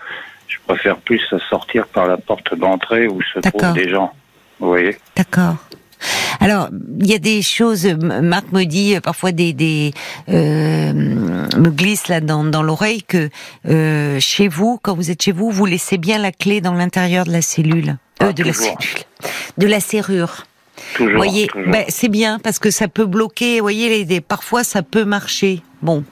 Je 0.46 0.58
préfère 0.66 0.96
plus 0.98 1.22
sortir 1.48 1.86
par 1.86 2.06
la 2.06 2.16
porte 2.18 2.54
d'entrée 2.54 3.06
où 3.08 3.20
se 3.22 3.38
D'accord. 3.40 3.60
trouvent 3.60 3.72
des 3.74 3.88
gens. 3.88 4.12
Vous 4.58 4.68
voyez 4.68 4.96
D'accord. 5.16 5.54
Alors, 6.40 6.68
il 7.00 7.06
y 7.06 7.14
a 7.14 7.18
des 7.18 7.42
choses. 7.42 7.86
Marc 7.86 8.52
me 8.52 8.64
dit 8.64 8.96
euh, 8.96 9.00
parfois 9.00 9.32
des, 9.32 9.52
des 9.52 9.92
euh, 10.28 10.92
me 10.92 11.70
glisse 11.70 12.08
là 12.08 12.20
dans, 12.20 12.44
dans 12.44 12.62
l'oreille 12.62 13.02
que 13.02 13.28
euh, 13.68 14.18
chez 14.20 14.48
vous, 14.48 14.78
quand 14.82 14.94
vous 14.94 15.10
êtes 15.10 15.22
chez 15.22 15.32
vous, 15.32 15.50
vous 15.50 15.66
laissez 15.66 15.98
bien 15.98 16.18
la 16.18 16.32
clé 16.32 16.60
dans 16.60 16.74
l'intérieur 16.74 17.24
de 17.24 17.32
la 17.32 17.42
cellule, 17.42 17.96
euh, 18.22 18.28
Ah, 18.30 18.32
de 18.32 18.42
la 18.44 18.52
cellule, 18.52 18.76
de 19.58 19.66
la 19.66 19.80
serrure. 19.80 20.46
Toujours. 20.94 21.16
Voyez, 21.16 21.46
toujours. 21.48 21.70
ben, 21.70 21.84
c'est 21.88 22.08
bien 22.08 22.38
parce 22.38 22.58
que 22.58 22.70
ça 22.70 22.88
peut 22.88 23.06
bloquer. 23.06 23.60
Voyez, 23.60 24.04
les, 24.04 24.20
parfois 24.20 24.64
ça 24.64 24.82
peut 24.82 25.04
marcher. 25.04 25.62
Bon. 25.82 26.04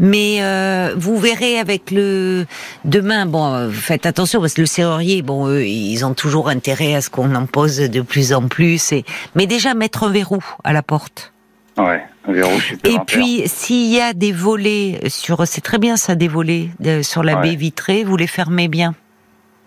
Mais 0.00 0.38
euh, 0.40 0.94
vous 0.96 1.16
verrez 1.18 1.58
avec 1.58 1.90
le 1.90 2.46
demain. 2.84 3.26
Bon, 3.26 3.52
euh, 3.54 3.70
faites 3.70 4.06
attention 4.06 4.40
parce 4.40 4.54
que 4.54 4.60
le 4.62 4.66
serrurier, 4.66 5.22
bon, 5.22 5.46
eux, 5.48 5.64
ils 5.64 6.04
ont 6.04 6.14
toujours 6.14 6.48
intérêt 6.48 6.94
à 6.94 7.00
ce 7.00 7.10
qu'on 7.10 7.34
en 7.34 7.46
pose 7.46 7.78
de 7.78 8.00
plus 8.00 8.32
en 8.32 8.48
plus. 8.48 8.92
Et 8.92 9.04
mais 9.34 9.46
déjà 9.46 9.74
mettre 9.74 10.04
un 10.04 10.10
verrou 10.10 10.40
à 10.64 10.72
la 10.72 10.82
porte. 10.82 11.32
Ouais, 11.76 12.04
un 12.28 12.32
verrou 12.32 12.52
Et 12.56 12.60
supplémentaire. 12.60 13.04
puis 13.06 13.42
s'il 13.46 13.92
y 13.92 14.00
a 14.00 14.12
des 14.12 14.32
volets 14.32 15.00
sur, 15.08 15.46
c'est 15.46 15.60
très 15.60 15.78
bien 15.78 15.96
ça, 15.96 16.14
des 16.14 16.28
volets 16.28 16.68
euh, 16.86 17.02
sur 17.02 17.22
la 17.22 17.36
Ouais. 17.36 17.42
baie 17.50 17.54
vitrée, 17.56 18.04
vous 18.04 18.16
les 18.16 18.26
fermez 18.28 18.68
bien. 18.68 18.94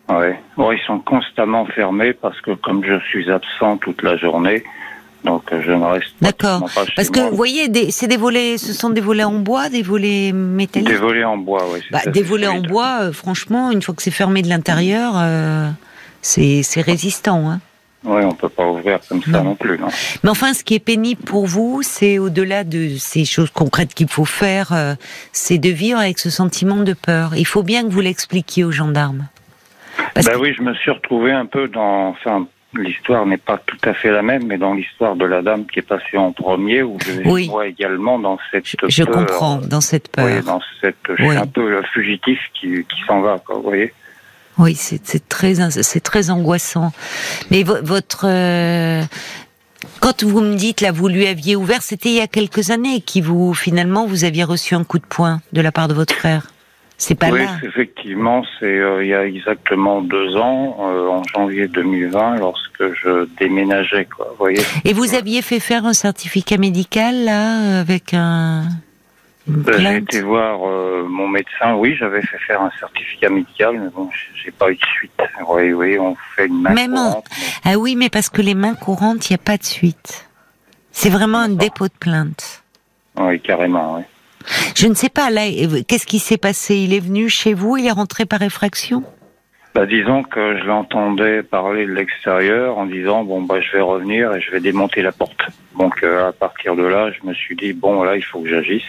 Ouais. 0.10 0.40
Bon, 0.56 0.72
ils 0.72 0.80
sont 0.88 1.00
constamment 1.00 1.66
fermés 1.66 2.14
parce 2.14 2.40
que 2.42 2.52
comme 2.52 2.82
je 2.86 2.98
suis 3.10 3.30
absent 3.30 3.76
toute 3.78 4.02
la 4.04 4.16
journée, 4.16 4.64
donc 5.28 5.44
euh, 5.54 5.62
je 5.66 5.72
ne 5.72 5.84
reste 5.86 6.16
D'accord. 6.22 6.70
pas 6.74 6.86
chez 6.86 6.94
Parce 6.96 7.10
que 7.10 7.20
moi. 7.20 7.30
vous 7.30 7.36
voyez, 7.38 7.68
des- 7.68 7.92
c'est 7.92 8.08
des 8.08 8.18
volets, 8.18 8.58
ce 8.58 8.74
sont 8.74 8.90
des 8.90 9.02
volets 9.02 9.24
en 9.24 9.34
bois, 9.40 9.70
des 9.70 9.82
volets 9.84 10.32
métalliques. 10.32 10.88
Des 10.90 10.96
volets 10.96 11.24
en 11.24 11.38
bois, 11.38 11.66
oui. 11.72 11.80
Bah, 11.92 12.00
des 12.08 12.24
volets 12.24 12.48
en 12.48 12.62
bois, 12.62 13.00
euh, 13.04 13.12
franchement, 13.14 13.72
une 13.72 13.82
fois 13.82 13.94
que 13.94 14.02
c'est 14.02 14.12
fermé 14.12 14.42
de 14.42 14.50
l'intérieur, 14.50 15.14
euh, 15.18 15.70
c'est 16.22 16.64
résistant. 16.82 17.50
Hein. 17.52 17.60
Oui, 18.04 18.22
on 18.24 18.32
peut 18.32 18.48
pas 18.50 18.66
ouvrir 18.68 19.00
comme 19.10 19.22
ça 19.24 19.42
Non. 19.44 19.56
plus, 19.56 19.78
non. 19.80 19.88
Mais 20.24 20.30
enfin, 20.30 20.54
ce 20.54 20.64
qui 20.64 20.76
est 20.76 20.80
pénible 20.80 21.22
pour 21.24 21.46
vous, 21.48 21.82
c'est 21.82 22.20
au-delà 22.20 22.64
de 22.64 22.96
ces 22.98 23.26
choses 23.26 23.50
concrètes 23.50 23.94
qu'il 23.94 24.08
faut 24.08 24.24
faire, 24.24 24.72
euh, 24.72 24.94
c'est 25.34 25.58
de 25.58 25.70
vivre 25.70 26.00
avec 26.00 26.20
ce 26.20 26.30
sentiment 26.30 26.78
de 26.84 26.94
peur. 26.94 27.36
Il 27.36 27.46
faut 27.46 27.64
bien 27.64 27.84
que 27.84 27.90
vous 27.90 28.00
l'expliquiez 28.00 28.64
aux 28.64 28.72
gendarmes. 28.72 29.28
Parce 30.14 30.28
Ben 30.28 30.34
que- 30.36 30.40
oui, 30.40 30.54
je 30.58 30.62
me 30.62 30.74
suis 30.76 30.92
retrouvé 30.92 31.32
un 31.32 31.48
peu 31.48 31.68
dans. 31.68 32.10
Enfin, 32.10 32.48
l'histoire 32.74 33.26
n'est 33.26 33.38
pas 33.38 33.58
tout 33.66 33.78
à 33.84 33.94
fait 33.94 34.12
la 34.12 34.22
même, 34.22 34.46
mais 34.48 34.58
dans 34.58 34.74
l'histoire 34.74 35.16
de 35.16 35.26
la 35.26 35.42
dame 35.42 35.66
qui 35.66 35.80
est 35.80 35.84
passée 35.84 36.18
en 36.18 36.32
premier, 36.32 36.84
où 36.84 36.98
je 37.06 37.28
Oui. 37.28 37.48
vois 37.48 37.68
également 37.68 38.20
dans 38.20 38.38
cette 38.52 38.68
je, 38.68 38.76
je 38.88 39.04
peur. 39.04 39.14
comprends 39.16 39.58
dans 39.58 39.82
cette 39.82 40.10
peur. 40.10 40.26
Oui, 40.26 40.44
dans 40.46 40.62
cette. 40.82 40.98
Oui. 41.20 41.36
un 41.36 41.48
peu 41.48 41.70
le 41.70 41.82
fugitif 41.94 42.40
qui, 42.54 42.68
qui 42.84 43.02
s'en 43.08 43.22
va, 43.22 43.40
quoi, 43.46 43.56
vous 43.56 43.64
voyez. 43.64 43.94
Oui, 44.60 44.74
c'est 44.76 45.00
c'est 45.06 45.28
très, 45.30 45.54
c'est 45.70 46.00
très 46.00 46.30
angoissant. 46.30 46.92
Mais 47.52 47.64
vo- 47.64 47.82
votre, 47.84 48.26
euh, 48.28 49.04
quand 50.00 50.24
vous 50.24 50.42
me 50.42 50.56
dites 50.56 50.82
là, 50.82 50.92
vous 50.92 51.08
lui 51.08 51.28
aviez 51.28 51.56
ouvert, 51.56 51.82
c'était 51.84 52.10
il 52.10 52.16
y 52.16 52.22
a 52.22 52.28
quelques 52.28 52.72
années 52.72 53.02
qui 53.02 53.22
vous, 53.22 53.54
finalement, 53.54 54.08
vous 54.08 54.24
aviez 54.26 54.44
reçu 54.44 54.74
un 54.76 54.84
coup 54.84 54.98
de 55.00 55.06
poing 55.06 55.42
de 55.54 55.62
la 55.62 55.72
part 55.72 55.88
de 55.88 55.94
votre 55.94 56.14
frère. 56.14 56.48
C'est 57.00 57.14
pas 57.14 57.30
oui, 57.30 57.42
effectivement, 57.64 58.44
c'est 58.60 58.66
euh, 58.66 59.04
il 59.04 59.10
y 59.10 59.14
a 59.14 59.24
exactement 59.26 60.02
deux 60.02 60.36
ans, 60.36 60.78
euh, 60.82 61.08
en 61.10 61.22
janvier 61.26 61.68
2020, 61.68 62.38
lorsque 62.38 62.92
je 63.04 63.28
déménageais, 63.40 64.06
quoi, 64.06 64.34
voyez. 64.40 64.62
Et 64.84 64.94
vous 64.94 65.14
aviez 65.14 65.44
fait 65.44 65.60
faire 65.60 65.86
un 65.86 65.94
certificat 65.94 66.58
médical 66.58 67.24
là, 67.26 67.80
avec 67.80 68.14
un, 68.16 68.64
Euh, 69.50 69.64
J'ai 69.78 69.96
été 69.98 70.22
voir 70.24 70.60
euh, 70.68 71.06
mon 71.08 71.28
médecin. 71.30 71.76
Oui, 71.76 71.96
j'avais 71.98 72.22
fait 72.22 72.38
faire 72.40 72.62
un 72.62 72.72
certificat 72.82 73.30
médical, 73.30 73.80
mais 73.80 73.90
bon, 73.96 74.10
j'ai- 74.44 74.52
pas 74.52 74.70
eu 74.72 74.76
de 74.76 74.86
suite. 74.98 75.12
Oui, 75.48 75.72
oui, 75.74 75.98
on 76.00 76.16
fait 76.36 76.48
une 76.48 76.62
main 76.64 76.74
Même 76.74 76.96
en- 76.98 77.08
courante, 77.10 77.26
mais- 77.32 77.72
Ah 77.74 77.78
oui, 77.78 77.96
mais 77.96 78.10
parce 78.10 78.30
que 78.30 78.42
les 78.42 78.56
mains 78.56 78.74
courantes, 78.76 79.30
il 79.30 79.34
n'y 79.34 79.36
a 79.36 79.44
pas 79.52 79.56
de 79.58 79.64
suite. 79.64 80.28
C'est 80.92 81.10
vraiment 81.10 81.38
un 81.38 81.50
dépôt 81.50 81.88
de 81.88 81.94
plainte. 81.98 82.64
Oui, 83.18 83.40
carrément. 83.40 83.96
Oui. 83.98 84.04
Je 84.76 84.88
ne 84.88 84.94
sais 84.94 85.10
pas, 85.10 85.30
là, 85.30 85.42
qu'est-ce 85.88 86.06
qui 86.06 86.20
s'est 86.20 86.38
passé? 86.38 86.76
Il 86.76 86.94
est 86.94 87.00
venu 87.00 87.30
chez 87.30 87.54
vous, 87.54 87.78
il 87.78 87.86
est 87.86 87.92
rentré 87.92 88.26
par 88.26 88.42
effraction? 88.42 89.04
Bah, 89.78 89.86
disons 89.86 90.24
que 90.24 90.58
je 90.58 90.64
l'entendais 90.64 91.44
parler 91.44 91.86
de 91.86 91.92
l'extérieur 91.92 92.80
en 92.80 92.88
disant 92.88 93.24
bon 93.24 93.44
bah 93.44 93.62
je 93.62 93.74
vais 93.74 93.82
revenir 93.82 94.34
et 94.34 94.42
je 94.42 94.50
vais 94.50 94.60
démonter 94.60 95.04
la 95.04 95.12
porte. 95.12 95.50
Donc 95.78 96.02
euh, 96.02 96.30
à 96.30 96.32
partir 96.32 96.76
de 96.76 96.84
là, 96.84 97.12
je 97.12 97.28
me 97.28 97.34
suis 97.36 97.56
dit 97.56 97.74
bon 97.74 98.02
là 98.02 98.16
il 98.16 98.24
faut 98.24 98.40
que 98.40 98.50
j'agisse. 98.50 98.88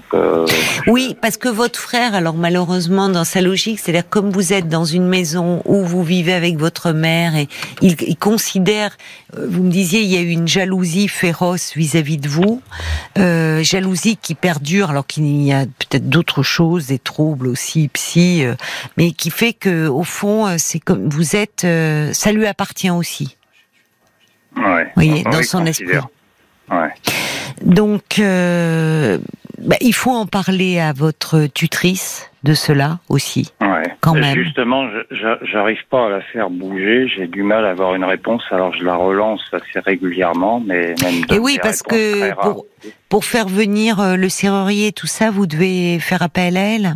Que 0.00 0.46
Oui, 0.86 1.16
parce 1.20 1.36
que 1.36 1.48
votre 1.48 1.78
frère, 1.78 2.14
alors 2.14 2.34
malheureusement, 2.34 3.08
dans 3.08 3.24
sa 3.24 3.40
logique, 3.40 3.78
c'est-à-dire 3.78 4.08
comme 4.08 4.30
vous 4.30 4.52
êtes 4.52 4.68
dans 4.68 4.84
une 4.84 5.06
maison 5.06 5.62
où 5.66 5.84
vous 5.84 6.02
vivez 6.02 6.32
avec 6.32 6.56
votre 6.56 6.92
mère 6.92 7.36
et 7.36 7.48
il, 7.82 7.96
il 8.02 8.16
considère, 8.16 8.96
euh, 9.36 9.46
vous 9.48 9.62
me 9.62 9.70
disiez, 9.70 10.00
il 10.00 10.08
y 10.08 10.16
a 10.16 10.20
eu 10.20 10.30
une 10.30 10.48
jalousie 10.48 11.08
féroce 11.08 11.72
vis-à-vis 11.76 12.16
de 12.18 12.28
vous, 12.28 12.62
euh, 13.18 13.62
jalousie 13.62 14.16
qui 14.16 14.34
perdure 14.34 14.90
alors 14.90 15.06
qu'il 15.06 15.42
y 15.42 15.52
a 15.52 15.66
peut-être 15.66 16.08
d'autres 16.08 16.42
choses, 16.42 16.86
des 16.86 16.98
troubles 16.98 17.46
aussi 17.46 17.88
psy, 17.88 18.44
euh, 18.44 18.54
mais 18.96 19.12
qui 19.12 19.30
fait 19.30 19.52
que 19.52 19.88
au 19.88 20.04
fond, 20.04 20.46
euh, 20.46 20.54
c'est 20.58 20.80
comme 20.80 21.08
vous 21.08 21.36
êtes, 21.36 21.64
euh, 21.64 22.12
ça 22.12 22.32
lui 22.32 22.46
appartient 22.46 22.90
aussi. 22.90 23.36
ouais. 24.56 24.90
Voyez, 24.94 25.12
Oui, 25.12 25.24
dans 25.30 25.42
son 25.42 25.66
esprit. 25.66 25.98
Ouais. 26.70 26.88
Donc, 27.60 28.18
euh, 28.18 29.18
bah, 29.58 29.76
il 29.80 29.92
faut 29.92 30.10
en 30.10 30.26
parler 30.26 30.80
à 30.80 30.92
votre 30.92 31.46
tutrice 31.46 32.30
de 32.42 32.54
cela 32.54 32.98
aussi. 33.08 33.52
Ouais. 33.60 33.82
Quand 34.00 34.14
même. 34.14 34.34
Justement, 34.34 34.88
j'arrive 35.42 35.84
pas 35.88 36.06
à 36.06 36.10
la 36.10 36.20
faire 36.20 36.50
bouger. 36.50 37.06
J'ai 37.08 37.28
du 37.28 37.42
mal 37.44 37.64
à 37.64 37.70
avoir 37.70 37.94
une 37.94 38.04
réponse. 38.04 38.42
Alors 38.50 38.74
je 38.74 38.84
la 38.84 38.96
relance 38.96 39.40
assez 39.52 39.78
régulièrement, 39.78 40.60
mais 40.60 40.94
même. 41.02 41.24
Et 41.30 41.38
oui, 41.38 41.58
parce 41.62 41.82
que 41.82 42.34
pour, 42.40 42.66
pour 43.08 43.24
faire 43.24 43.48
venir 43.48 44.00
euh, 44.00 44.16
le 44.16 44.28
serrurier, 44.28 44.90
tout 44.92 45.06
ça, 45.06 45.30
vous 45.30 45.46
devez 45.46 46.00
faire 46.00 46.22
appel 46.22 46.56
à 46.56 46.62
elle? 46.62 46.94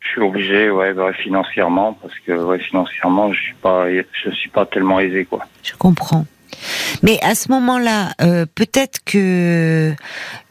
Je 0.00 0.08
suis 0.08 0.20
obligé, 0.22 0.70
ouais, 0.70 0.94
bah, 0.94 1.12
financièrement, 1.12 1.92
parce 2.00 2.14
que 2.26 2.32
ouais, 2.32 2.58
financièrement, 2.58 3.32
je 3.32 3.40
suis 3.40 3.54
pas, 3.54 3.86
je 3.90 4.30
suis 4.30 4.48
pas 4.48 4.64
tellement 4.66 4.98
aisé, 4.98 5.26
quoi. 5.26 5.40
Je 5.62 5.74
comprends. 5.74 6.24
Mais 7.02 7.18
à 7.22 7.34
ce 7.34 7.50
moment-là, 7.50 8.12
euh, 8.20 8.46
peut-être 8.54 9.00
que 9.04 9.94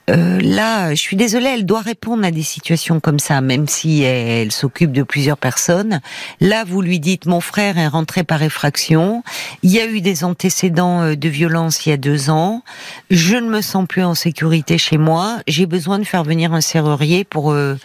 euh, 0.10 0.39
là, 0.39 0.91
je 0.91 1.01
suis 1.01 1.17
désolée, 1.17 1.47
elle 1.47 1.65
doit 1.65 1.81
répondre 1.81 2.23
à 2.25 2.31
des 2.31 2.41
situations 2.43 3.01
comme 3.01 3.19
ça, 3.19 3.41
même 3.41 3.67
si 3.67 4.03
elle, 4.03 4.27
elle 4.27 4.51
s'occupe 4.53 4.93
de 4.93 5.03
plusieurs 5.03 5.38
personnes. 5.38 5.99
Là, 6.39 6.63
vous 6.63 6.81
lui 6.81 7.01
dites, 7.01 7.25
mon 7.25 7.41
frère 7.41 7.77
est 7.77 7.88
rentré 7.89 8.23
par 8.23 8.41
effraction, 8.41 9.21
il 9.63 9.71
y 9.71 9.81
a 9.81 9.86
eu 9.86 9.99
des 9.99 10.23
antécédents 10.23 11.01
euh, 11.01 11.15
de 11.15 11.27
violence 11.27 11.86
il 11.86 11.89
y 11.89 11.91
a 11.91 11.97
deux 11.97 12.29
ans, 12.29 12.63
je 13.10 13.36
ne 13.36 13.49
me 13.49 13.60
sens 13.60 13.86
plus 13.86 14.03
en 14.03 14.15
sécurité 14.15 14.77
chez 14.77 14.97
moi, 14.97 15.39
j'ai 15.45 15.65
besoin 15.65 15.99
de 15.99 16.05
faire 16.05 16.23
venir 16.23 16.53
un 16.53 16.62
serrurier 16.62 17.25
pour 17.25 17.51
euh, 17.51 17.75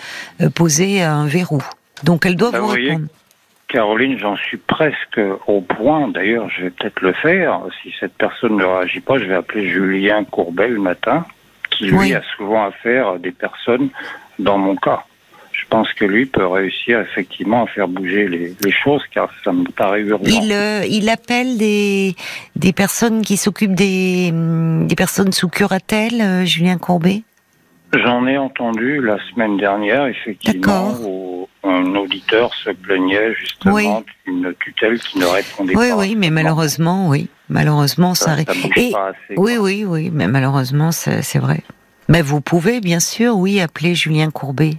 poser 0.55 1.03
un 1.03 1.27
verrou. 1.27 1.61
Donc 2.05 2.25
elle 2.25 2.37
doit 2.37 2.53
Bah, 2.53 2.61
vous 2.61 2.69
voyez, 2.69 2.91
répondre. 2.91 3.09
Caroline, 3.73 4.19
j'en 4.19 4.37
suis 4.37 4.59
presque 4.59 5.21
au 5.47 5.61
point. 5.63 6.09
D'ailleurs, 6.09 6.49
je 6.51 6.65
vais 6.65 6.71
peut-être 6.71 7.01
le 7.01 7.13
faire. 7.13 7.61
Si 7.83 7.93
cette 7.99 8.13
personne 8.15 8.57
ne 8.57 8.65
réagit 8.65 9.01
pas, 9.01 9.19
je 9.19 9.25
vais 9.25 9.35
appeler 9.35 9.69
Julien 9.71 10.25
Courbet 10.25 10.69
le 10.69 10.79
matin, 10.79 11.25
qui 11.71 11.87
lui 11.87 11.97
Oui. 11.97 12.15
a 12.15 12.21
souvent 12.37 12.65
affaire 12.67 13.09
à 13.09 13.19
des 13.19 13.33
personnes 13.33 13.89
dans 14.39 14.59
mon 14.59 14.77
cas. 14.77 15.05
Je 15.53 15.65
pense 15.69 15.93
que 15.95 16.05
lui 16.05 16.27
peut 16.27 16.47
réussir 16.47 17.01
effectivement 17.01 17.65
à 17.65 17.67
faire 17.67 17.89
bouger 17.89 18.29
les, 18.29 18.55
les 18.63 18.73
choses, 18.73 19.03
car 19.13 19.31
ça 19.45 19.53
me 19.53 19.65
paraît 19.65 20.01
urgent. 20.03 20.25
Il, 20.43 20.53
euh, 20.53 20.85
il 20.89 21.09
appelle 21.09 21.57
des, 21.57 22.15
des 22.57 22.73
personnes 22.73 23.23
qui 23.23 23.37
s'occupent 23.37 23.75
des, 23.75 24.31
hum, 24.33 24.87
des 24.87 24.95
personnes 24.97 25.33
sous 25.33 25.49
curatelle, 25.49 26.21
euh, 26.21 26.45
Julien 26.45 26.77
Courbet? 26.79 27.23
J'en 27.95 28.27
ai 28.27 28.39
entendu 28.39 29.01
la 29.03 29.19
semaine 29.31 29.57
dernière, 29.59 30.07
effectivement, 30.07 30.89
D'accord. 30.93 31.01
Un 31.65 31.95
auditeur 31.95 32.53
se 32.55 32.71
plaignait 32.71 33.35
justement 33.35 33.75
Oui. 33.75 33.89
d'une 34.27 34.55
tutelle 34.61 34.99
qui 34.99 35.19
ne 35.19 35.27
répondait 35.27 35.77
Oui, 35.77 35.91
pas. 35.91 35.97
oui, 35.97 36.17
mais 36.17 36.31
malheureusement, 36.31 37.09
oui. 37.09 37.29
Malheureusement, 37.49 38.15
ça 38.15 38.27
ça, 38.27 38.31
arrive. 38.33 38.49
Et- 38.77 38.91
pas 38.93 39.09
assez. 39.09 39.35
Oui, 39.37 39.57
oui, 39.59 39.85
oui, 39.87 40.11
mais 40.13 40.27
malheureusement, 40.27 40.91
c'est 40.93 41.39
vrai. 41.39 41.61
Mais 42.09 42.23
vous 42.23 42.41
pouvez, 42.41 42.81
bien 42.81 43.01
sûr, 43.01 43.37
oui, 43.37 43.61
appeler 43.61 43.95
Julien 43.95 44.31
Courbet. 44.31 44.75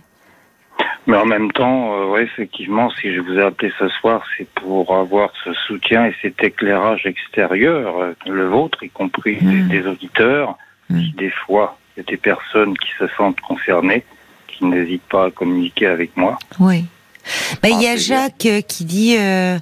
Mais 1.07 1.17
en 1.17 1.25
même 1.25 1.51
temps, 1.51 1.93
euh, 1.93 2.05
ouais, 2.11 2.23
effectivement, 2.23 2.89
si 3.01 3.13
je 3.13 3.19
vous 3.19 3.33
ai 3.37 3.41
appelé 3.43 3.71
ce 3.77 3.89
soir, 3.89 4.23
c'est 4.37 4.47
pour 4.55 4.95
avoir 4.95 5.31
ce 5.43 5.53
soutien 5.53 6.05
et 6.05 6.15
cet 6.21 6.41
éclairage 6.43 7.05
extérieur, 7.05 7.97
euh, 7.99 8.13
le 8.25 8.47
vôtre, 8.47 8.83
y 8.83 8.89
compris 8.89 9.35
des, 9.41 9.63
des 9.81 9.85
auditeurs, 9.87 10.57
qui 10.89 11.11
des 11.17 11.29
fois, 11.29 11.77
il 11.95 11.99
y 11.99 12.03
a 12.07 12.09
des 12.09 12.17
personnes 12.17 12.77
qui 12.77 12.89
se 12.97 13.07
sentent 13.17 13.39
concernées, 13.41 14.03
qui 14.57 14.65
n'hésitent 14.65 15.07
pas 15.09 15.25
à 15.27 15.31
communiquer 15.31 15.87
avec 15.87 16.15
moi. 16.17 16.37
Oui. 16.59 16.85
Ben, 17.61 17.69
il 17.69 17.81
y 17.81 17.87
a 17.87 17.91
Ah. 17.91 17.97
Jacques 17.97 18.45
euh, 18.45 18.61
qui 18.61 18.83
dit 18.83 19.15
euh, 19.17 19.57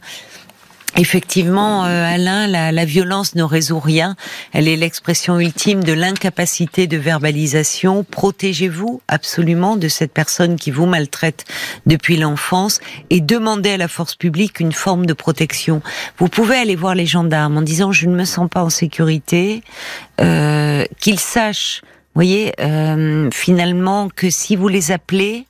effectivement, 0.97 1.85
euh, 1.85 2.05
Alain, 2.05 2.47
la, 2.47 2.71
la 2.71 2.85
violence 2.85 3.35
ne 3.35 3.43
résout 3.43 3.79
rien. 3.79 4.15
Elle 4.51 4.67
est 4.67 4.75
l'expression 4.75 5.39
ultime 5.39 5.83
de 5.83 5.93
l'incapacité 5.93 6.87
de 6.87 6.97
verbalisation. 6.97 8.03
Protégez-vous 8.03 9.01
absolument 9.07 9.75
de 9.77 9.87
cette 9.87 10.11
personne 10.11 10.55
qui 10.55 10.71
vous 10.71 10.85
maltraite 10.87 11.45
depuis 11.85 12.17
l'enfance 12.17 12.79
et 13.09 13.21
demandez 13.21 13.71
à 13.71 13.77
la 13.77 13.87
force 13.87 14.15
publique 14.15 14.59
une 14.59 14.73
forme 14.73 15.05
de 15.05 15.13
protection. 15.13 15.81
Vous 16.17 16.27
pouvez 16.27 16.57
aller 16.57 16.75
voir 16.75 16.95
les 16.95 17.05
gendarmes 17.05 17.57
en 17.57 17.61
disant 17.61 17.91
je 17.91 18.07
ne 18.07 18.15
me 18.15 18.25
sens 18.25 18.49
pas 18.49 18.63
en 18.63 18.69
sécurité, 18.69 19.61
euh, 20.19 20.83
qu'ils 20.99 21.19
sachent. 21.19 21.81
Voyez, 22.13 22.53
euh, 22.59 23.29
finalement, 23.33 24.09
que 24.09 24.29
si 24.29 24.55
vous 24.55 24.67
les 24.67 24.91
appelez, 24.91 25.45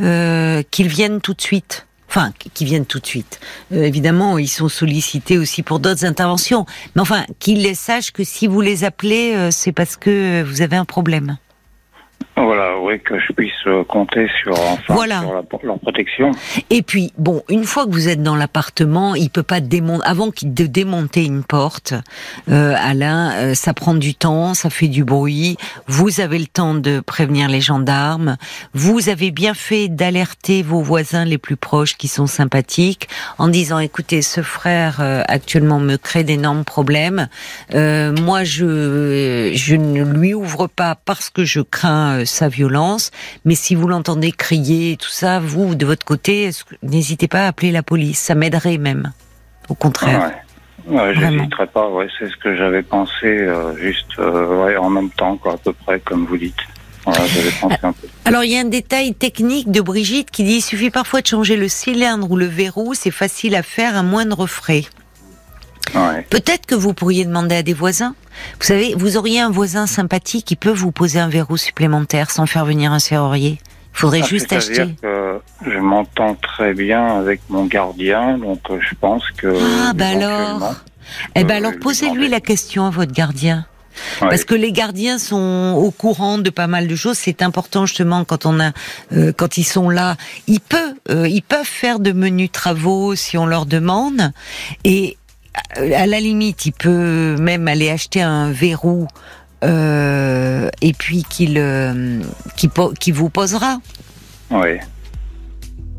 euh, 0.00 0.62
qu'ils 0.70 0.88
viennent 0.88 1.20
tout 1.20 1.34
de 1.34 1.40
suite. 1.40 1.86
Enfin, 2.08 2.32
qu'ils 2.54 2.68
viennent 2.68 2.86
tout 2.86 3.00
de 3.00 3.06
suite. 3.06 3.40
Euh, 3.72 3.82
évidemment, 3.82 4.38
ils 4.38 4.48
sont 4.48 4.68
sollicités 4.68 5.36
aussi 5.36 5.64
pour 5.64 5.80
d'autres 5.80 6.04
interventions. 6.04 6.64
Mais 6.94 7.02
enfin, 7.02 7.24
qu'ils 7.40 7.74
sachent 7.74 8.12
que 8.12 8.22
si 8.22 8.46
vous 8.46 8.60
les 8.60 8.84
appelez, 8.84 9.34
euh, 9.34 9.50
c'est 9.50 9.72
parce 9.72 9.96
que 9.96 10.42
vous 10.42 10.62
avez 10.62 10.76
un 10.76 10.84
problème. 10.84 11.36
Voilà, 12.36 12.78
oui, 12.80 13.00
que 13.00 13.18
je 13.20 13.32
puisse 13.32 13.52
euh, 13.68 13.84
compter 13.84 14.26
sur, 14.42 14.52
enfin, 14.58 14.82
Voilà. 14.88 15.20
sur 15.20 15.34
la- 15.34 15.42
leur 15.62 15.78
protection. 15.78 16.32
Et 16.68 16.82
puis, 16.82 17.12
bon, 17.16 17.42
une 17.48 17.62
fois 17.64 17.86
que 17.86 17.92
vous 17.92 18.08
êtes 18.08 18.24
dans 18.24 18.34
l'appartement, 18.34 19.14
il 19.14 19.30
peut 19.30 19.44
pas 19.44 19.60
démonter, 19.60 20.04
avant 20.04 20.26
de 20.42 20.66
démonter 20.66 21.24
une 21.24 21.44
porte, 21.44 21.94
euh, 22.50 22.74
Alain, 22.76 23.32
euh, 23.34 23.54
ça 23.54 23.72
prend 23.72 23.94
du 23.94 24.16
temps, 24.16 24.54
ça 24.54 24.68
fait 24.68 24.88
du 24.88 25.04
bruit. 25.04 25.56
Vous 25.86 26.20
avez 26.20 26.40
le 26.40 26.46
temps 26.46 26.74
de 26.74 26.98
prévenir 26.98 27.48
les 27.48 27.60
gendarmes. 27.60 28.36
Vous 28.74 29.08
avez 29.08 29.30
bien 29.30 29.54
fait 29.54 29.86
d'alerter 29.88 30.62
vos 30.62 30.80
voisins 30.82 31.24
les 31.24 31.38
plus 31.38 31.56
proches 31.56 31.96
qui 31.96 32.08
sont 32.08 32.26
sympathiques 32.26 33.08
en 33.38 33.46
disant, 33.46 33.78
écoutez, 33.78 34.22
ce 34.22 34.42
frère 34.42 34.96
euh, 35.00 35.22
actuellement 35.28 35.78
me 35.78 35.96
crée 35.96 36.24
d'énormes 36.24 36.64
problèmes. 36.64 37.28
Euh, 37.74 38.12
moi, 38.12 38.42
je, 38.42 39.52
je 39.54 39.76
ne 39.76 40.02
lui 40.02 40.34
ouvre 40.34 40.66
pas 40.66 40.96
parce 41.04 41.30
que 41.30 41.44
je 41.44 41.60
crains 41.60 42.23
euh, 42.24 42.26
sa 42.26 42.48
violence. 42.48 43.10
Mais 43.44 43.54
si 43.54 43.74
vous 43.74 43.86
l'entendez 43.86 44.32
crier 44.32 44.92
et 44.92 44.96
tout 44.96 45.08
ça, 45.08 45.38
vous, 45.40 45.74
de 45.74 45.86
votre 45.86 46.04
côté, 46.04 46.50
n'hésitez 46.82 47.28
pas 47.28 47.44
à 47.44 47.48
appeler 47.48 47.70
la 47.70 47.82
police. 47.82 48.18
Ça 48.18 48.34
m'aiderait 48.34 48.78
même. 48.78 49.12
Au 49.68 49.74
contraire. 49.74 50.20
Ouais. 50.20 50.44
Ouais, 50.86 51.14
j'hésiterai 51.14 51.66
pas, 51.68 51.88
ouais, 51.88 52.08
c'est 52.18 52.28
ce 52.28 52.36
que 52.36 52.54
j'avais 52.56 52.82
pensé, 52.82 53.24
euh, 53.24 53.74
juste, 53.78 54.18
euh, 54.18 54.64
ouais, 54.64 54.76
en 54.76 54.90
même 54.90 55.08
temps, 55.10 55.38
quoi, 55.38 55.54
à 55.54 55.56
peu 55.56 55.72
près, 55.72 55.98
comme 56.00 56.26
vous 56.26 56.36
dites. 56.36 56.58
Voilà, 57.06 57.20
un 57.62 57.92
peu. 57.92 58.08
Alors, 58.24 58.44
il 58.44 58.52
y 58.52 58.56
a 58.56 58.60
un 58.60 58.66
détail 58.66 59.14
technique 59.14 59.70
de 59.70 59.80
Brigitte 59.80 60.30
qui 60.30 60.42
dit 60.44 60.56
il 60.56 60.62
suffit 60.62 60.90
parfois 60.90 61.20
de 61.20 61.26
changer 61.26 61.56
le 61.56 61.68
cylindre 61.68 62.30
ou 62.30 62.36
le 62.36 62.46
verrou, 62.46 62.94
c'est 62.94 63.10
facile 63.10 63.54
à 63.56 63.62
faire 63.62 63.96
à 63.96 64.02
moindre 64.02 64.46
frais. 64.46 64.84
Ouais. 65.94 66.26
Peut-être 66.30 66.66
que 66.66 66.74
vous 66.74 66.92
pourriez 66.94 67.24
demander 67.24 67.56
à 67.56 67.62
des 67.62 67.74
voisins. 67.74 68.14
Vous 68.60 68.66
savez, 68.66 68.94
vous 68.96 69.16
auriez 69.16 69.40
un 69.40 69.50
voisin 69.50 69.86
sympathique 69.86 70.44
qui 70.46 70.56
peut 70.56 70.72
vous 70.72 70.90
poser 70.92 71.20
un 71.20 71.28
verrou 71.28 71.56
supplémentaire 71.56 72.30
sans 72.30 72.46
faire 72.46 72.64
venir 72.64 72.92
un 72.92 72.98
serrurier. 72.98 73.60
Il 73.94 73.98
faudrait 73.98 74.22
Ah, 74.24 74.26
juste 74.26 74.52
acheter. 74.52 74.96
que 75.00 75.38
je 75.64 75.78
m'entends 75.78 76.34
très 76.34 76.74
bien 76.74 77.16
avec 77.18 77.40
mon 77.48 77.64
gardien, 77.66 78.38
donc 78.38 78.60
euh, 78.70 78.78
je 78.80 78.94
pense 78.96 79.22
que. 79.36 79.56
Ah, 79.88 79.92
bah 79.94 80.08
alors. 80.08 80.74
Eh 81.36 81.44
ben 81.44 81.56
alors, 81.58 81.72
lui 81.72 81.78
posez-lui 81.78 82.28
la 82.28 82.40
question 82.40 82.86
à 82.86 82.90
votre 82.90 83.12
gardien. 83.12 83.66
Ouais. 84.20 84.28
Parce 84.30 84.44
que 84.44 84.56
les 84.56 84.72
gardiens 84.72 85.18
sont 85.18 85.74
au 85.78 85.92
courant 85.92 86.38
de 86.38 86.50
pas 86.50 86.66
mal 86.66 86.88
de 86.88 86.96
choses. 86.96 87.16
C'est 87.18 87.42
important 87.42 87.86
justement 87.86 88.24
quand 88.24 88.46
on 88.46 88.58
a, 88.58 88.72
euh, 89.12 89.32
quand 89.36 89.56
ils 89.58 89.64
sont 89.64 89.88
là, 89.90 90.16
ils 90.48 90.60
peuvent, 90.60 90.94
euh, 91.10 91.28
ils 91.28 91.42
peuvent 91.42 91.64
faire 91.64 92.00
de 92.00 92.10
menus 92.10 92.50
travaux 92.50 93.14
si 93.14 93.38
on 93.38 93.46
leur 93.46 93.66
demande. 93.66 94.32
Et 94.82 95.16
à 95.76 96.06
la 96.06 96.20
limite, 96.20 96.66
il 96.66 96.72
peut 96.72 97.36
même 97.38 97.68
aller 97.68 97.90
acheter 97.90 98.22
un 98.22 98.50
verrou 98.50 99.06
euh, 99.64 100.68
et 100.82 100.92
puis 100.92 101.24
qu'il, 101.28 101.56
euh, 101.58 102.20
qu'il, 102.56 103.14
vous 103.14 103.30
posera. 103.30 103.78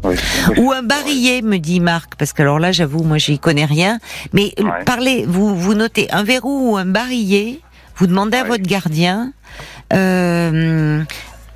Possible. 0.01 0.59
Ou 0.59 0.71
un 0.71 0.83
barillet, 0.83 1.41
me 1.41 1.57
dit 1.57 1.79
Marc, 1.79 2.13
parce 2.15 2.31
que 2.31 2.41
alors 2.43 2.59
là, 2.59 2.71
j'avoue, 2.71 3.03
moi, 3.03 3.17
j'y 3.17 3.39
connais 3.39 3.65
rien. 3.65 3.99
Mais 4.33 4.53
euh, 4.59 4.63
Ouais. 4.63 4.83
parlez, 4.85 5.25
vous, 5.27 5.55
vous 5.55 5.73
notez 5.73 6.11
un 6.11 6.23
verrou 6.23 6.71
ou 6.73 6.77
un 6.77 6.85
barillet, 6.85 7.59
vous 7.97 8.05
demandez 8.07 8.37
à 8.37 8.43
Ouais. 8.43 8.49
votre 8.49 8.63
gardien, 8.63 9.33
euh, 9.93 11.01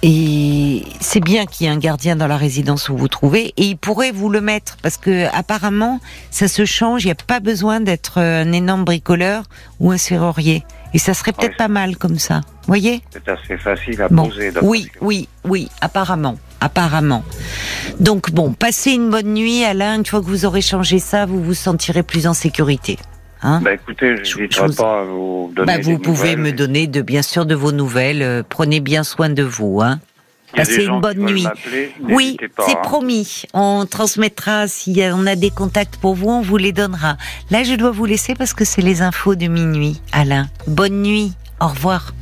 et 0.01 0.83
c'est 1.01 1.19
bien 1.19 1.45
qu'il 1.45 1.65
y 1.65 1.69
ait 1.69 1.73
un 1.73 1.77
gardien 1.77 2.15
dans 2.15 2.27
la 2.27 2.37
résidence 2.37 2.89
où 2.89 2.95
vous 2.97 3.07
trouvez, 3.07 3.53
et 3.57 3.63
il 3.65 3.77
pourrait 3.77 4.11
vous 4.11 4.29
le 4.29 4.41
mettre, 4.41 4.77
parce 4.81 4.97
que 4.97 5.25
apparemment, 5.35 5.99
ça 6.31 6.47
se 6.47 6.63
change, 6.65 7.03
il 7.03 7.07
n'y 7.07 7.11
a 7.11 7.15
pas 7.15 7.39
besoin 7.39 7.79
d'être 7.81 8.19
un 8.19 8.51
énorme 8.51 8.85
bricoleur 8.85 9.43
ou 9.79 9.91
un 9.91 9.97
serrurier. 9.97 10.63
Et 10.93 10.97
ça 10.97 11.13
serait 11.13 11.33
peut-être 11.33 11.51
Ouais. 11.51 11.57
pas 11.57 11.67
mal 11.67 11.97
comme 11.97 12.17
ça. 12.17 12.41
Voyez? 12.65 13.03
C'est 13.11 13.27
assez 13.29 13.57
facile 13.57 14.01
à 14.01 14.07
Bon, 14.09 14.27
poser. 14.27 14.51
oui, 14.63 14.89
oui, 15.01 15.27
oui, 15.43 15.69
apparemment, 15.81 16.37
apparemment. 16.61 17.23
Donc 17.99 18.31
bon, 18.31 18.53
passez 18.53 18.93
une 18.93 19.09
bonne 19.11 19.33
nuit, 19.33 19.63
Alain. 19.63 19.95
Une 19.97 20.05
fois 20.05 20.19
que 20.21 20.25
vous 20.25 20.45
aurez 20.45 20.61
changé 20.61 20.97
ça, 20.97 21.27
vous 21.27 21.43
vous 21.43 21.53
sentirez 21.53 22.01
plus 22.01 22.25
en 22.25 22.33
sécurité. 22.33 22.97
Hein 23.41 23.61
Bah 23.63 23.73
écoutez, 23.73 24.17
je 24.23 24.37
n'hésiterai 24.37 24.69
pas 24.75 25.01
à 25.01 25.03
vous 25.03 25.51
donner. 25.55 25.65
bah, 25.77 25.79
vous 25.81 25.91
des 25.91 25.97
pouvez 25.99 26.35
nouvelles. 26.35 26.39
me 26.39 26.51
donner 26.51 26.87
de 26.87 27.01
bien 27.01 27.21
sûr 27.21 27.45
de 27.45 27.55
vos 27.55 27.71
nouvelles. 27.71 28.21
Euh, 28.21 28.43
prenez 28.47 28.79
bien 28.79 29.03
soin 29.03 29.29
de 29.29 29.43
vous. 29.43 29.81
Hein. 29.81 29.99
Passez 30.55 30.85
une 30.85 30.99
bonne 30.99 31.19
nuit. 31.19 31.45
Oui, 32.01 32.35
c'est 32.41 32.71
hein. 32.71 32.79
promis. 32.81 33.43
On 33.53 33.85
transmettra 33.85 34.67
si 34.67 34.99
on 35.13 35.27
a 35.27 35.35
des 35.35 35.51
contacts 35.51 35.97
pour 35.97 36.15
vous, 36.15 36.29
on 36.29 36.41
vous 36.41 36.57
les 36.57 36.71
donnera. 36.71 37.17
Là, 37.51 37.63
je 37.63 37.75
dois 37.75 37.91
vous 37.91 38.05
laisser 38.05 38.33
parce 38.33 38.53
que 38.53 38.65
c'est 38.65 38.81
les 38.81 39.01
infos 39.03 39.35
de 39.35 39.47
minuit. 39.47 40.01
Alain, 40.11 40.47
bonne 40.67 41.01
nuit. 41.03 41.33
Au 41.61 41.67
revoir. 41.67 42.13